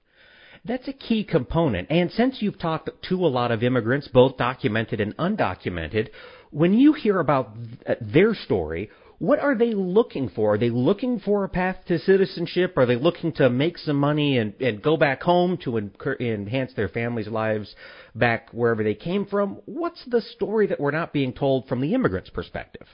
That's 0.64 0.88
a 0.88 0.92
key 0.92 1.24
component. 1.24 1.90
And 1.90 2.11
since 2.11 2.42
you've 2.42 2.59
talked 2.59 2.90
to 3.09 3.14
a 3.14 3.29
lot 3.29 3.52
of 3.52 3.62
immigrants, 3.62 4.09
both 4.09 4.37
documented 4.37 5.00
and 5.00 5.16
undocumented, 5.16 6.09
when 6.50 6.74
you 6.74 6.92
hear 6.92 7.20
about 7.20 7.57
their 8.00 8.35
story, 8.35 8.90
what 9.18 9.38
are 9.38 9.55
they 9.55 9.72
looking 9.72 10.29
for? 10.29 10.55
Are 10.55 10.59
they 10.59 10.70
looking 10.70 11.20
for 11.20 11.44
a 11.44 11.48
path 11.48 11.76
to 11.88 11.98
citizenship? 11.98 12.74
Are 12.76 12.87
they 12.87 12.96
looking 12.96 13.33
to 13.35 13.48
make 13.48 13.79
some 13.79 13.96
money 13.96 14.38
and, 14.38 14.55
and 14.61 14.83
go 14.83 14.96
back 14.96 15.22
home 15.22 15.59
to 15.64 15.79
enhance 15.79 16.72
their 16.74 16.88
families' 16.88 17.29
lives 17.29 17.74
back 18.14 18.50
wherever 18.52 18.83
they 18.83 18.94
came 18.94 19.26
from? 19.26 19.61
What's 19.64 20.05
the 20.07 20.20
story 20.20 20.66
that 20.66 20.81
we're 20.81 20.90
not 20.90 21.12
being 21.12 21.33
told 21.33 21.66
from 21.66 21.81
the 21.81 21.94
immigrant's 21.94 22.31
perspective? 22.31 22.87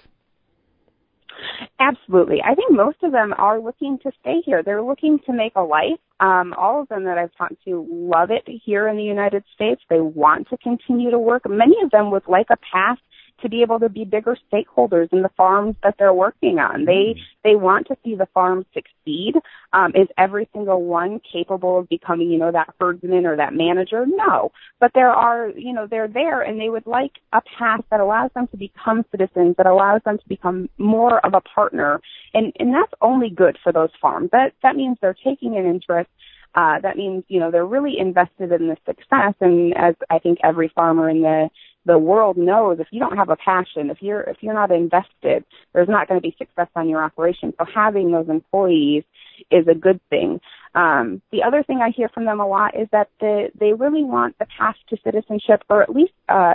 Absolutely. 1.81 2.41
I 2.45 2.55
think 2.55 2.71
most 2.71 3.03
of 3.03 3.11
them 3.11 3.35
are 3.37 3.61
looking 3.61 3.99
to 4.05 4.13
stay 4.21 4.41
here. 4.45 4.63
They're 4.63 4.83
looking 4.83 5.19
to 5.27 5.33
make 5.33 5.53
a 5.57 5.63
life. 5.63 5.99
Um, 6.21 6.55
all 6.57 6.81
of 6.81 6.89
them 6.89 7.05
that 7.05 7.19
I've 7.19 7.35
talked 7.37 7.65
to 7.65 7.85
love 7.91 8.31
it 8.31 8.49
here 8.65 8.87
in 8.87 8.97
the 8.97 9.03
United 9.03 9.43
States. 9.55 9.83
They 9.91 10.01
want 10.01 10.49
to 10.51 10.57
continue 10.59 11.11
to 11.11 11.19
work. 11.19 11.43
Many 11.49 11.75
of 11.83 11.91
them 11.91 12.13
would 12.13 12.29
like 12.29 12.47
a 12.51 12.57
path 12.57 12.99
to 13.43 13.49
be 13.49 13.63
able 13.63 13.79
to 13.81 13.89
be 13.89 14.05
bigger 14.05 14.37
stakeholders 14.51 15.13
in 15.13 15.23
the 15.23 15.31
farms 15.37 15.77
that 15.83 15.97
they're 15.99 16.15
working 16.15 16.59
on. 16.59 16.85
They 16.85 17.15
mm-hmm. 17.15 17.21
they 17.45 17.55
want 17.57 17.87
to 17.89 17.97
see 18.05 18.15
the 18.15 18.29
farms 18.33 18.67
succeed. 18.73 19.35
Um, 19.73 19.93
is 19.95 20.09
every 20.17 20.49
single 20.53 20.83
one 20.83 21.21
capable 21.21 21.79
of 21.79 21.89
becoming, 21.89 22.31
you 22.31 22.39
know, 22.39 22.53
that 22.53 22.75
herdsman 22.81 23.27
or 23.27 23.37
that 23.37 23.55
manager? 23.55 24.07
No, 24.07 24.53
but 24.81 24.93
there 24.95 25.11
are, 25.11 25.51
you 25.51 25.73
know, 25.73 25.87
they're 25.87 26.09
there, 26.09 26.43
and 26.43 26.61
they 26.61 26.69
would 26.69 26.87
like 26.87 27.13
a 27.33 27.43
path 27.59 27.85
that 27.91 28.01
allows 28.01 28.31
them 28.35 28.47
to 28.49 28.57
become 28.57 29.05
citizens, 29.11 29.57
that 29.57 29.67
allows 29.67 30.01
them 30.05 30.19
to 30.19 30.29
become 30.29 30.69
more 30.79 31.25
of 31.27 31.35
a 31.35 31.41
partner, 31.41 32.01
and 32.35 32.53
and 32.59 32.73
that's 32.75 32.93
only 33.01 33.31
good 33.31 33.59
for 33.63 33.73
those 33.73 33.91
farms. 34.01 34.31
That 34.33 34.55
that 34.63 34.77
means 34.77 34.99
they're 35.01 35.17
taking 35.25 35.57
an 35.57 35.67
interest 35.67 36.11
uh, 36.55 36.81
that 36.81 36.97
means 36.97 37.25
you 37.29 37.41
know 37.41 37.51
they're 37.51 37.67
really 37.67 37.99
invested 37.99 38.53
in 38.53 38.69
the 38.69 38.77
success 38.87 39.35
and 39.41 39.75
as 39.77 39.95
i 40.11 40.19
think 40.19 40.39
every 40.45 40.69
farmer 40.75 41.09
in 41.09 41.23
the 41.23 41.49
the 41.85 41.99
world 41.99 42.37
knows 42.37 42.79
if 42.81 42.89
you 42.91 43.01
don't 43.01 43.17
have 43.17 43.29
a 43.29 43.37
passion, 43.37 43.91
if 43.91 44.01
you're 44.01 44.23
if 44.23 44.37
you're 44.41 44.55
not 44.55 44.71
invested, 44.71 45.45
there's 45.73 45.89
not 45.89 46.09
going 46.09 46.21
to 46.21 46.23
be 46.23 46.35
success 46.39 46.69
on 46.77 46.89
your 46.89 47.03
operation. 47.03 47.53
So 47.59 47.65
having 47.73 48.13
those 48.13 48.29
employees 48.29 49.05
is 49.51 49.67
a 49.69 49.75
good 49.75 50.01
thing. 50.09 50.41
Um, 50.75 51.21
the 51.33 51.43
other 51.43 51.63
thing 51.63 51.81
I 51.83 51.91
hear 51.91 52.09
from 52.09 52.25
them 52.25 52.41
a 52.41 52.47
lot 52.47 52.79
is 52.79 52.89
that 52.93 53.09
the, 53.21 53.51
they 53.59 53.73
really 53.73 54.05
want 54.05 54.39
the 54.39 54.47
path 54.47 54.77
to 54.89 54.97
citizenship 55.05 55.65
or 55.69 55.83
at 55.83 55.91
least 55.91 56.13
uh, 56.29 56.55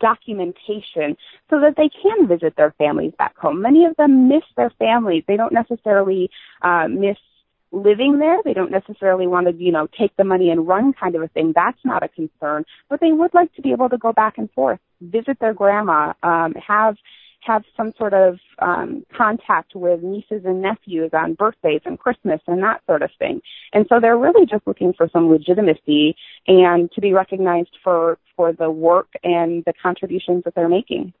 documentation 0.00 1.16
so 1.50 1.60
that 1.60 1.74
they 1.76 1.88
can 2.02 2.26
visit 2.26 2.54
their 2.56 2.74
families 2.78 3.12
back 3.16 3.36
home. 3.36 3.62
Many 3.62 3.84
of 3.84 3.96
them 3.96 4.28
miss 4.28 4.42
their 4.56 4.70
families. 4.78 5.24
They 5.28 5.36
don't 5.36 5.52
necessarily 5.52 6.30
uh, 6.62 6.88
miss 6.88 7.18
living 7.74 8.18
there. 8.18 8.38
They 8.44 8.54
don't 8.54 8.70
necessarily 8.70 9.26
want 9.26 9.46
to, 9.48 9.54
you 9.54 9.72
know, 9.72 9.88
take 9.98 10.16
the 10.16 10.24
money 10.24 10.50
and 10.50 10.66
run 10.66 10.92
kind 10.92 11.14
of 11.14 11.22
a 11.22 11.28
thing. 11.28 11.52
That's 11.54 11.78
not 11.84 12.02
a 12.02 12.08
concern. 12.08 12.64
But 12.88 13.00
they 13.00 13.12
would 13.12 13.34
like 13.34 13.52
to 13.54 13.62
be 13.62 13.72
able 13.72 13.88
to 13.88 13.98
go 13.98 14.12
back 14.12 14.38
and 14.38 14.50
forth, 14.52 14.80
visit 15.00 15.38
their 15.40 15.54
grandma, 15.54 16.12
um, 16.22 16.54
have 16.66 16.96
have 17.40 17.62
some 17.76 17.92
sort 17.98 18.14
of 18.14 18.38
um, 18.58 19.04
contact 19.14 19.72
with 19.74 20.02
nieces 20.02 20.46
and 20.46 20.62
nephews 20.62 21.10
on 21.12 21.34
birthdays 21.34 21.82
and 21.84 21.98
Christmas 21.98 22.40
and 22.46 22.62
that 22.62 22.80
sort 22.86 23.02
of 23.02 23.10
thing. 23.18 23.42
And 23.72 23.86
so 23.88 24.00
they're 24.00 24.16
really 24.16 24.46
just 24.46 24.66
looking 24.66 24.94
for 24.94 25.10
some 25.12 25.30
legitimacy 25.30 26.16
and 26.46 26.90
to 26.92 27.00
be 27.00 27.12
recognized 27.12 27.76
for 27.82 28.18
for 28.36 28.52
the 28.52 28.70
work 28.70 29.08
and 29.22 29.62
the 29.66 29.74
contributions 29.82 30.44
that 30.44 30.54
they're 30.54 30.68
making. 30.68 31.12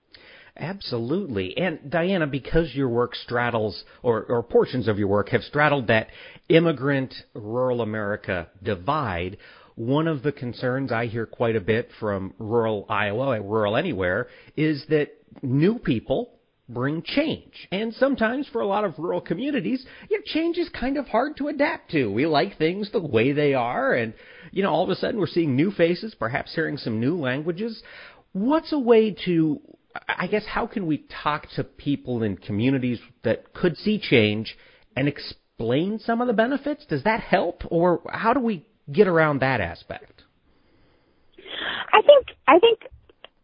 Absolutely. 0.56 1.56
And 1.58 1.90
Diana, 1.90 2.26
because 2.26 2.74
your 2.74 2.88
work 2.88 3.14
straddles, 3.16 3.84
or, 4.02 4.24
or 4.24 4.42
portions 4.42 4.86
of 4.86 4.98
your 4.98 5.08
work 5.08 5.30
have 5.30 5.42
straddled 5.42 5.88
that 5.88 6.08
immigrant 6.48 7.12
rural 7.34 7.80
America 7.80 8.48
divide, 8.62 9.38
one 9.74 10.06
of 10.06 10.22
the 10.22 10.30
concerns 10.30 10.92
I 10.92 11.06
hear 11.06 11.26
quite 11.26 11.56
a 11.56 11.60
bit 11.60 11.88
from 11.98 12.34
rural 12.38 12.86
Iowa, 12.88 13.40
rural 13.40 13.76
anywhere, 13.76 14.28
is 14.56 14.84
that 14.90 15.08
new 15.42 15.80
people 15.80 16.30
bring 16.68 17.02
change. 17.02 17.68
And 17.72 17.92
sometimes 17.92 18.46
for 18.52 18.60
a 18.60 18.66
lot 18.66 18.84
of 18.84 18.98
rural 18.98 19.20
communities, 19.20 19.84
you 20.08 20.18
know, 20.18 20.22
change 20.24 20.56
is 20.56 20.68
kind 20.68 20.96
of 20.96 21.06
hard 21.06 21.36
to 21.38 21.48
adapt 21.48 21.90
to. 21.90 22.06
We 22.06 22.26
like 22.26 22.56
things 22.56 22.90
the 22.92 23.00
way 23.00 23.32
they 23.32 23.54
are 23.54 23.92
and 23.92 24.14
you 24.52 24.62
know, 24.62 24.70
all 24.70 24.84
of 24.84 24.90
a 24.90 24.94
sudden 24.94 25.18
we're 25.18 25.26
seeing 25.26 25.56
new 25.56 25.72
faces, 25.72 26.14
perhaps 26.14 26.54
hearing 26.54 26.76
some 26.76 27.00
new 27.00 27.16
languages. 27.16 27.82
What's 28.32 28.72
a 28.72 28.78
way 28.78 29.16
to 29.24 29.60
I 30.08 30.26
guess 30.26 30.44
how 30.46 30.66
can 30.66 30.86
we 30.86 31.04
talk 31.22 31.48
to 31.56 31.64
people 31.64 32.22
in 32.22 32.36
communities 32.36 33.00
that 33.22 33.54
could 33.54 33.76
see 33.76 33.98
change 33.98 34.56
and 34.96 35.06
explain 35.06 35.98
some 35.98 36.20
of 36.20 36.26
the 36.26 36.32
benefits? 36.32 36.84
Does 36.86 37.04
that 37.04 37.20
help 37.20 37.62
or 37.70 38.02
how 38.10 38.32
do 38.32 38.40
we 38.40 38.66
get 38.90 39.06
around 39.06 39.40
that 39.40 39.60
aspect? 39.60 40.22
I 41.92 42.02
think 42.02 42.26
I 42.48 42.58
think 42.58 42.80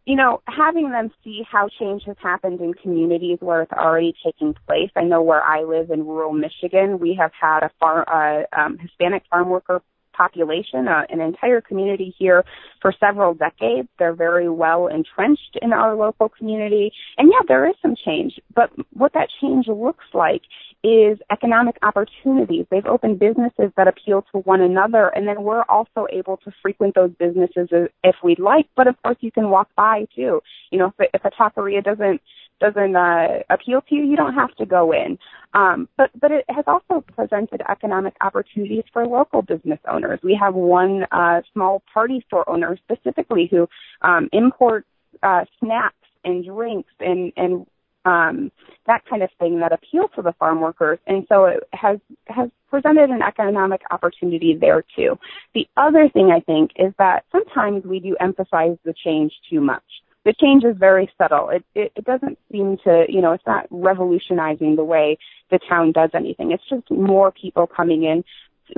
you 0.05 0.15
know, 0.15 0.41
having 0.47 0.89
them 0.91 1.11
see 1.23 1.43
how 1.49 1.69
change 1.79 2.03
has 2.07 2.17
happened 2.21 2.59
in 2.59 2.73
communities 2.73 3.37
where 3.39 3.61
it's 3.61 3.71
already 3.71 4.13
taking 4.25 4.55
place. 4.67 4.89
I 4.95 5.03
know 5.03 5.21
where 5.21 5.43
I 5.43 5.61
live 5.61 5.91
in 5.91 6.05
rural 6.05 6.33
Michigan, 6.33 6.99
we 6.99 7.15
have 7.19 7.31
had 7.39 7.61
a 7.63 7.71
farm, 7.79 8.05
uh, 8.07 8.41
um, 8.59 8.77
Hispanic 8.79 9.23
farm 9.29 9.49
worker 9.49 9.81
population, 10.13 10.87
uh, 10.87 11.03
an 11.09 11.21
entire 11.21 11.61
community 11.61 12.13
here 12.17 12.43
for 12.81 12.93
several 12.99 13.33
decades. 13.33 13.87
They're 13.99 14.13
very 14.13 14.49
well 14.49 14.87
entrenched 14.87 15.57
in 15.61 15.73
our 15.73 15.95
local 15.95 16.29
community. 16.29 16.91
And 17.17 17.31
yeah, 17.31 17.41
there 17.47 17.67
is 17.67 17.75
some 17.81 17.95
change, 17.95 18.39
but 18.53 18.71
what 18.93 19.13
that 19.13 19.29
change 19.41 19.67
looks 19.67 20.05
like 20.13 20.41
is 20.83 21.19
economic 21.31 21.77
opportunities. 21.83 22.65
They've 22.71 22.85
opened 22.85 23.19
businesses 23.19 23.71
that 23.77 23.87
appeal 23.87 24.25
to 24.31 24.39
one 24.39 24.61
another, 24.61 25.09
and 25.09 25.27
then 25.27 25.43
we're 25.43 25.63
also 25.63 26.07
able 26.11 26.37
to 26.37 26.51
frequent 26.61 26.95
those 26.95 27.11
businesses 27.19 27.69
if 28.03 28.15
we'd 28.23 28.39
like. 28.39 28.67
But 28.75 28.87
of 28.87 28.95
course, 29.03 29.17
you 29.19 29.31
can 29.31 29.49
walk 29.49 29.69
by 29.75 30.07
too. 30.15 30.41
You 30.71 30.79
know, 30.79 30.93
if, 30.97 31.09
if 31.13 31.25
a 31.25 31.29
taqueria 31.29 31.83
doesn't 31.83 32.21
doesn't 32.61 32.95
uh, 32.95 33.39
appeal 33.49 33.81
to 33.81 33.95
you, 33.95 34.03
you 34.03 34.15
don't 34.15 34.33
have 34.35 34.55
to 34.55 34.65
go 34.65 34.93
in. 34.93 35.17
Um, 35.53 35.89
but 35.97 36.09
but 36.19 36.31
it 36.31 36.45
has 36.47 36.63
also 36.67 37.03
presented 37.15 37.61
economic 37.69 38.13
opportunities 38.21 38.83
for 38.93 39.05
local 39.05 39.41
business 39.41 39.79
owners. 39.91 40.19
We 40.23 40.37
have 40.39 40.53
one 40.53 41.05
uh, 41.11 41.41
small 41.51 41.83
party 41.93 42.23
store 42.27 42.49
owner 42.49 42.77
specifically 42.77 43.49
who 43.51 43.67
um, 44.01 44.29
imports 44.31 44.87
uh, 45.21 45.43
snacks 45.59 45.95
and 46.23 46.45
drinks 46.45 46.93
and 47.01 47.33
and 47.35 47.65
um, 48.05 48.51
that 48.87 49.03
kind 49.09 49.21
of 49.21 49.29
thing 49.39 49.59
that 49.59 49.71
appeal 49.71 50.07
to 50.15 50.21
the 50.21 50.33
farm 50.33 50.61
workers. 50.61 50.99
And 51.05 51.25
so 51.29 51.45
it 51.45 51.63
has, 51.73 51.99
has 52.27 52.49
presented 52.69 53.09
an 53.09 53.21
economic 53.21 53.81
opportunity 53.91 54.57
there 54.59 54.83
too. 54.95 55.19
The 55.53 55.67
other 55.77 56.09
thing 56.09 56.31
I 56.31 56.39
think 56.39 56.71
is 56.77 56.93
that 56.97 57.25
sometimes 57.31 57.85
we 57.85 57.99
do 57.99 58.15
emphasize 58.19 58.77
the 58.85 58.93
change 59.05 59.33
too 59.49 59.61
much. 59.61 59.83
The 60.23 60.33
change 60.33 60.63
is 60.63 60.77
very 60.77 61.11
subtle. 61.17 61.49
It, 61.49 61.65
it, 61.73 61.91
it 61.95 62.05
doesn't 62.05 62.37
seem 62.51 62.77
to, 62.83 63.05
you 63.09 63.21
know, 63.21 63.31
it's 63.31 63.45
not 63.47 63.65
revolutionizing 63.71 64.75
the 64.75 64.83
way 64.83 65.17
the 65.49 65.59
town 65.67 65.91
does 65.91 66.11
anything. 66.13 66.51
It's 66.51 66.67
just 66.69 66.89
more 66.91 67.31
people 67.31 67.67
coming 67.67 68.03
in 68.03 68.23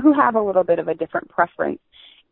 who 0.01 0.13
have 0.13 0.35
a 0.35 0.41
little 0.41 0.63
bit 0.63 0.79
of 0.79 0.87
a 0.87 0.93
different 0.93 1.29
preference 1.29 1.79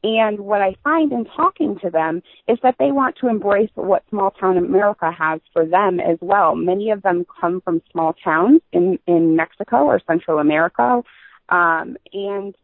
and 0.03 0.39
what 0.39 0.61
I 0.61 0.75
find 0.83 1.11
in 1.11 1.25
talking 1.25 1.77
to 1.79 1.89
them 1.89 2.23
is 2.47 2.57
that 2.63 2.75
they 2.79 2.91
want 2.91 3.17
to 3.17 3.27
embrace 3.27 3.69
what 3.75 4.03
small 4.09 4.31
town 4.31 4.57
America 4.57 5.11
has 5.11 5.41
for 5.53 5.65
them 5.65 5.99
as 5.99 6.17
well. 6.21 6.55
Many 6.55 6.89
of 6.89 7.03
them 7.03 7.25
come 7.39 7.61
from 7.61 7.81
small 7.91 8.13
towns 8.13 8.61
in, 8.71 8.97
in 9.05 9.35
Mexico 9.35 9.83
or 9.83 10.01
Central 10.07 10.39
America. 10.39 11.03
Um, 11.49 11.97
and 12.13 12.55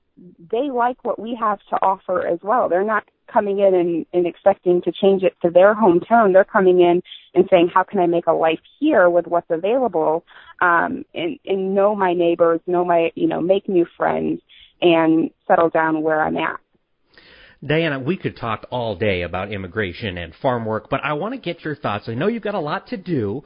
they 0.51 0.69
like 0.71 1.03
what 1.03 1.19
we 1.19 1.37
have 1.39 1.59
to 1.69 1.75
offer 1.81 2.25
as 2.25 2.39
well. 2.41 2.69
They're 2.69 2.83
not 2.83 3.03
coming 3.31 3.59
in 3.59 3.75
and, 3.75 4.05
and 4.13 4.25
expecting 4.25 4.81
to 4.83 4.91
change 4.91 5.23
it 5.23 5.33
to 5.41 5.49
their 5.49 5.75
hometown. 5.75 6.33
They're 6.33 6.43
coming 6.43 6.79
in 6.79 7.01
and 7.33 7.45
saying, 7.49 7.69
how 7.73 7.83
can 7.83 7.99
I 7.99 8.07
make 8.07 8.27
a 8.27 8.33
life 8.33 8.59
here 8.79 9.09
with 9.09 9.27
what's 9.27 9.49
available? 9.49 10.23
Um, 10.61 11.05
and, 11.13 11.37
and 11.45 11.75
know 11.75 11.95
my 11.95 12.13
neighbors, 12.13 12.61
know 12.67 12.85
my, 12.85 13.11
you 13.15 13.27
know, 13.27 13.41
make 13.41 13.67
new 13.67 13.85
friends 13.97 14.41
and 14.81 15.29
settle 15.47 15.69
down 15.69 16.01
where 16.01 16.21
I'm 16.21 16.37
at. 16.37 16.59
Diana, 17.65 17.99
we 17.99 18.17
could 18.17 18.37
talk 18.37 18.67
all 18.69 18.95
day 18.95 19.23
about 19.23 19.51
immigration 19.51 20.17
and 20.17 20.33
farm 20.41 20.65
work, 20.65 20.89
but 20.89 21.01
I 21.03 21.13
want 21.13 21.33
to 21.33 21.39
get 21.39 21.65
your 21.65 21.75
thoughts. 21.75 22.07
I 22.07 22.13
know 22.13 22.27
you've 22.27 22.43
got 22.43 22.55
a 22.55 22.59
lot 22.59 22.87
to 22.87 22.97
do. 22.97 23.43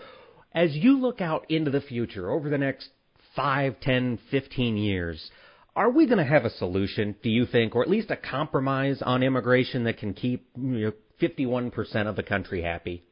As 0.53 0.75
you 0.75 0.99
look 0.99 1.21
out 1.21 1.49
into 1.49 1.71
the 1.71 1.79
future 1.79 2.29
over 2.29 2.49
the 2.49 2.57
next 2.57 2.89
five, 3.38 3.79
ten, 3.79 4.19
fifteen 4.29 4.75
years, 4.75 5.31
are 5.75 5.89
we 5.89 6.05
going 6.05 6.17
to 6.17 6.25
have 6.25 6.45
a 6.45 6.49
solution, 6.49 7.15
do 7.23 7.29
you 7.29 7.45
think, 7.45 7.75
or 7.75 7.81
at 7.81 7.89
least 7.89 8.12
a 8.12 8.17
compromise 8.17 9.01
on 9.01 9.23
immigration 9.23 9.86
that 9.86 9.97
can 9.97 10.13
keep 10.13 10.47
you 10.55 10.91
know, 10.91 10.91
51% 11.21 12.07
of 12.07 12.15
the 12.15 12.23
country 12.23 12.62
happy? 12.62 13.03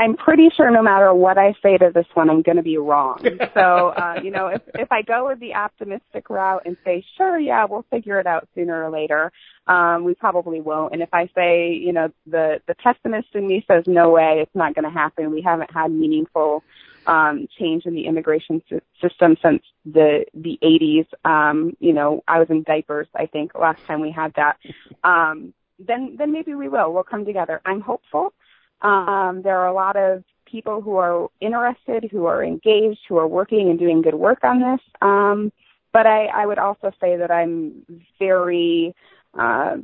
I'm 0.00 0.16
pretty 0.16 0.48
sure 0.56 0.70
no 0.70 0.80
matter 0.80 1.12
what 1.12 1.38
I 1.38 1.54
say 1.60 1.76
to 1.76 1.90
this 1.92 2.06
one, 2.14 2.30
I'm 2.30 2.42
going 2.42 2.56
to 2.56 2.62
be 2.62 2.78
wrong. 2.78 3.18
So, 3.54 3.88
uh, 3.88 4.20
you 4.22 4.30
know, 4.30 4.48
if, 4.48 4.62
if 4.74 4.92
I 4.92 5.02
go 5.02 5.26
with 5.28 5.40
the 5.40 5.54
optimistic 5.54 6.30
route 6.30 6.62
and 6.64 6.76
say, 6.84 7.04
sure, 7.16 7.38
yeah, 7.38 7.64
we'll 7.68 7.84
figure 7.90 8.20
it 8.20 8.26
out 8.26 8.46
sooner 8.54 8.84
or 8.84 8.90
later, 8.90 9.32
um, 9.66 10.04
we 10.04 10.14
probably 10.14 10.60
won't. 10.60 10.92
And 10.92 11.02
if 11.02 11.08
I 11.12 11.28
say, 11.34 11.72
you 11.72 11.92
know, 11.92 12.12
the, 12.26 12.60
the 12.68 12.74
pessimist 12.76 13.28
in 13.34 13.48
me 13.48 13.64
says, 13.66 13.84
no 13.88 14.10
way, 14.10 14.38
it's 14.40 14.54
not 14.54 14.74
going 14.76 14.84
to 14.84 14.90
happen. 14.90 15.32
We 15.32 15.42
haven't 15.42 15.72
had 15.72 15.90
meaningful, 15.90 16.62
um, 17.08 17.48
change 17.58 17.86
in 17.86 17.94
the 17.94 18.06
immigration 18.06 18.62
system 19.00 19.36
since 19.42 19.62
the, 19.84 20.26
the 20.34 20.58
80s. 20.62 21.06
Um, 21.24 21.76
you 21.80 21.92
know, 21.92 22.22
I 22.28 22.38
was 22.38 22.48
in 22.50 22.62
diapers, 22.62 23.08
I 23.14 23.26
think, 23.26 23.54
last 23.54 23.80
time 23.86 24.00
we 24.00 24.12
had 24.12 24.34
that. 24.34 24.58
Um, 25.02 25.54
then, 25.78 26.16
then 26.18 26.32
maybe 26.32 26.54
we 26.54 26.68
will. 26.68 26.92
We'll 26.92 27.04
come 27.04 27.24
together. 27.24 27.60
I'm 27.64 27.80
hopeful. 27.80 28.34
Um, 28.82 29.40
there 29.42 29.58
are 29.58 29.68
a 29.68 29.72
lot 29.72 29.96
of 29.96 30.22
people 30.44 30.82
who 30.82 30.96
are 30.96 31.28
interested, 31.40 32.08
who 32.10 32.26
are 32.26 32.44
engaged, 32.44 33.00
who 33.08 33.16
are 33.16 33.26
working 33.26 33.70
and 33.70 33.78
doing 33.78 34.02
good 34.02 34.14
work 34.14 34.44
on 34.44 34.60
this. 34.60 34.80
Um, 35.00 35.50
but 35.92 36.06
I, 36.06 36.26
I 36.26 36.46
would 36.46 36.58
also 36.58 36.92
say 37.00 37.16
that 37.16 37.30
I'm 37.30 37.86
very, 38.18 38.94
uh, 39.38 39.76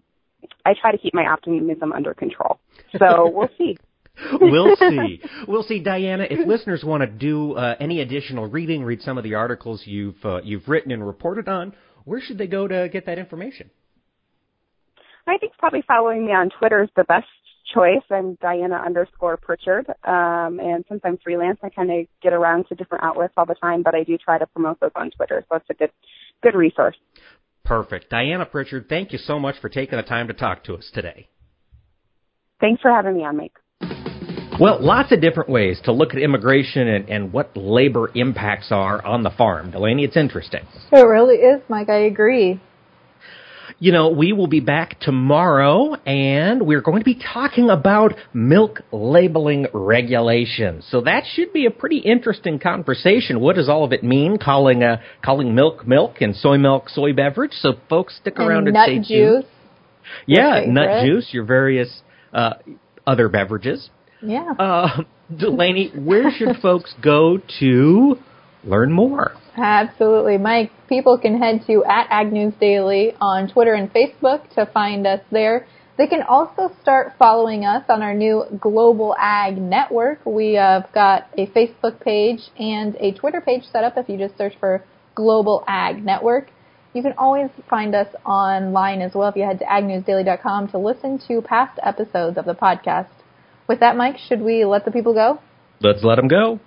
I 0.66 0.74
try 0.74 0.92
to 0.92 0.98
keep 0.98 1.14
my 1.14 1.26
optimism 1.26 1.92
under 1.92 2.12
control. 2.12 2.60
So 2.98 3.28
we'll 3.30 3.50
see. 3.56 3.78
we'll 4.40 4.76
see. 4.78 5.20
We'll 5.46 5.62
see, 5.62 5.80
Diana. 5.80 6.26
If 6.28 6.46
listeners 6.46 6.84
want 6.84 7.02
to 7.02 7.06
do 7.06 7.54
uh, 7.54 7.76
any 7.80 8.00
additional 8.00 8.46
reading, 8.46 8.84
read 8.84 9.02
some 9.02 9.18
of 9.18 9.24
the 9.24 9.34
articles 9.34 9.82
you've 9.84 10.24
uh, 10.24 10.40
you've 10.42 10.68
written 10.68 10.92
and 10.92 11.06
reported 11.06 11.48
on, 11.48 11.74
where 12.04 12.20
should 12.20 12.38
they 12.38 12.46
go 12.46 12.68
to 12.68 12.88
get 12.88 13.06
that 13.06 13.18
information? 13.18 13.70
I 15.26 15.38
think 15.38 15.52
probably 15.58 15.82
following 15.86 16.26
me 16.26 16.32
on 16.32 16.50
Twitter 16.58 16.82
is 16.82 16.90
the 16.96 17.04
best 17.04 17.26
choice. 17.72 18.02
I'm 18.10 18.34
Diana 18.42 18.76
underscore 18.84 19.36
Prichard, 19.38 19.88
um, 20.04 20.60
and 20.60 20.84
since 20.88 21.00
I'm 21.02 21.18
freelance, 21.18 21.58
I 21.62 21.70
kind 21.70 21.90
of 21.90 22.06
get 22.22 22.32
around 22.34 22.66
to 22.68 22.74
different 22.74 23.04
outlets 23.04 23.32
all 23.36 23.46
the 23.46 23.54
time, 23.54 23.82
but 23.82 23.94
I 23.94 24.04
do 24.04 24.18
try 24.18 24.38
to 24.38 24.46
promote 24.46 24.80
those 24.80 24.90
on 24.94 25.10
Twitter, 25.10 25.44
so 25.48 25.56
it's 25.56 25.70
a 25.70 25.74
good, 25.74 25.90
good 26.42 26.54
resource. 26.54 26.96
Perfect. 27.64 28.10
Diana 28.10 28.44
Prichard, 28.44 28.88
thank 28.90 29.12
you 29.12 29.18
so 29.18 29.38
much 29.38 29.56
for 29.60 29.70
taking 29.70 29.96
the 29.96 30.02
time 30.02 30.28
to 30.28 30.34
talk 30.34 30.64
to 30.64 30.74
us 30.74 30.90
today. 30.92 31.28
Thanks 32.60 32.82
for 32.82 32.90
having 32.90 33.16
me 33.16 33.24
on, 33.24 33.38
Mike. 33.38 33.54
Well, 34.60 34.78
lots 34.80 35.12
of 35.12 35.20
different 35.20 35.50
ways 35.50 35.80
to 35.84 35.92
look 35.92 36.14
at 36.14 36.18
immigration 36.20 36.86
and, 36.86 37.08
and 37.08 37.32
what 37.32 37.56
labor 37.56 38.10
impacts 38.14 38.68
are 38.70 39.04
on 39.04 39.22
the 39.22 39.30
farm. 39.30 39.70
Delaney, 39.70 40.04
it's 40.04 40.16
interesting. 40.16 40.64
It 40.92 41.00
really 41.00 41.36
is, 41.36 41.60
Mike. 41.68 41.88
I 41.88 42.04
agree 42.04 42.60
you 43.78 43.92
know, 43.92 44.08
we 44.10 44.32
will 44.32 44.46
be 44.46 44.60
back 44.60 44.98
tomorrow 45.00 45.94
and 46.06 46.66
we're 46.66 46.80
going 46.80 47.00
to 47.00 47.04
be 47.04 47.20
talking 47.32 47.70
about 47.70 48.14
milk 48.32 48.80
labeling 48.92 49.66
regulations. 49.72 50.86
So 50.90 51.00
that 51.02 51.24
should 51.32 51.52
be 51.52 51.66
a 51.66 51.70
pretty 51.70 51.98
interesting 51.98 52.58
conversation. 52.58 53.40
What 53.40 53.56
does 53.56 53.68
all 53.68 53.84
of 53.84 53.92
it 53.92 54.02
mean? 54.02 54.38
Calling 54.38 54.82
uh, 54.82 55.00
calling 55.24 55.54
milk 55.54 55.86
milk 55.86 56.20
and 56.20 56.34
soy 56.36 56.56
milk 56.56 56.88
soy 56.88 57.12
beverage. 57.12 57.52
So 57.52 57.74
folks 57.88 58.16
stick 58.16 58.38
around 58.38 58.68
and, 58.68 58.76
and 58.76 59.04
stay 59.04 59.16
tuned. 59.16 59.44
Yeah, 60.26 60.64
nut 60.66 61.04
juice, 61.04 61.28
your 61.32 61.44
various 61.44 62.02
uh, 62.32 62.54
other 63.06 63.28
beverages. 63.28 63.90
Yeah. 64.24 64.52
Uh, 64.58 65.02
Delaney, 65.36 65.90
where 65.94 66.30
should 66.30 66.56
folks 66.62 66.94
go 67.02 67.38
to 67.60 68.16
learn 68.64 68.92
more? 68.92 69.34
Absolutely. 69.56 70.38
Mike, 70.38 70.72
people 70.88 71.18
can 71.18 71.38
head 71.38 71.62
to 71.66 71.84
at 71.84 72.06
Ag 72.10 72.32
News 72.32 72.54
Daily 72.60 73.12
on 73.20 73.48
Twitter 73.48 73.74
and 73.74 73.92
Facebook 73.92 74.52
to 74.54 74.66
find 74.66 75.06
us 75.06 75.20
there. 75.30 75.66
They 75.96 76.08
can 76.08 76.22
also 76.22 76.72
start 76.82 77.12
following 77.20 77.64
us 77.64 77.84
on 77.88 78.02
our 78.02 78.14
new 78.14 78.44
Global 78.60 79.14
Ag 79.16 79.56
Network. 79.56 80.26
We 80.26 80.54
have 80.54 80.88
got 80.92 81.28
a 81.38 81.46
Facebook 81.46 82.00
page 82.00 82.40
and 82.58 82.96
a 82.96 83.12
Twitter 83.12 83.40
page 83.40 83.62
set 83.70 83.84
up 83.84 83.94
if 83.96 84.08
you 84.08 84.18
just 84.18 84.36
search 84.36 84.54
for 84.58 84.84
Global 85.14 85.62
Ag 85.68 86.04
Network. 86.04 86.50
You 86.94 87.02
can 87.02 87.14
always 87.16 87.50
find 87.70 87.94
us 87.94 88.08
online 88.24 89.02
as 89.02 89.12
well 89.14 89.28
if 89.28 89.36
you 89.36 89.44
head 89.44 89.60
to 89.60 89.64
agnewsdaily.com 89.64 90.68
to 90.68 90.78
listen 90.78 91.20
to 91.28 91.40
past 91.42 91.78
episodes 91.82 92.38
of 92.38 92.44
the 92.44 92.54
podcast. 92.54 93.08
With 93.66 93.80
that, 93.80 93.96
Mike, 93.96 94.16
should 94.28 94.40
we 94.42 94.64
let 94.64 94.84
the 94.84 94.90
people 94.90 95.14
go? 95.14 95.38
Let's 95.80 96.04
let 96.04 96.16
them 96.16 96.28
go. 96.28 96.60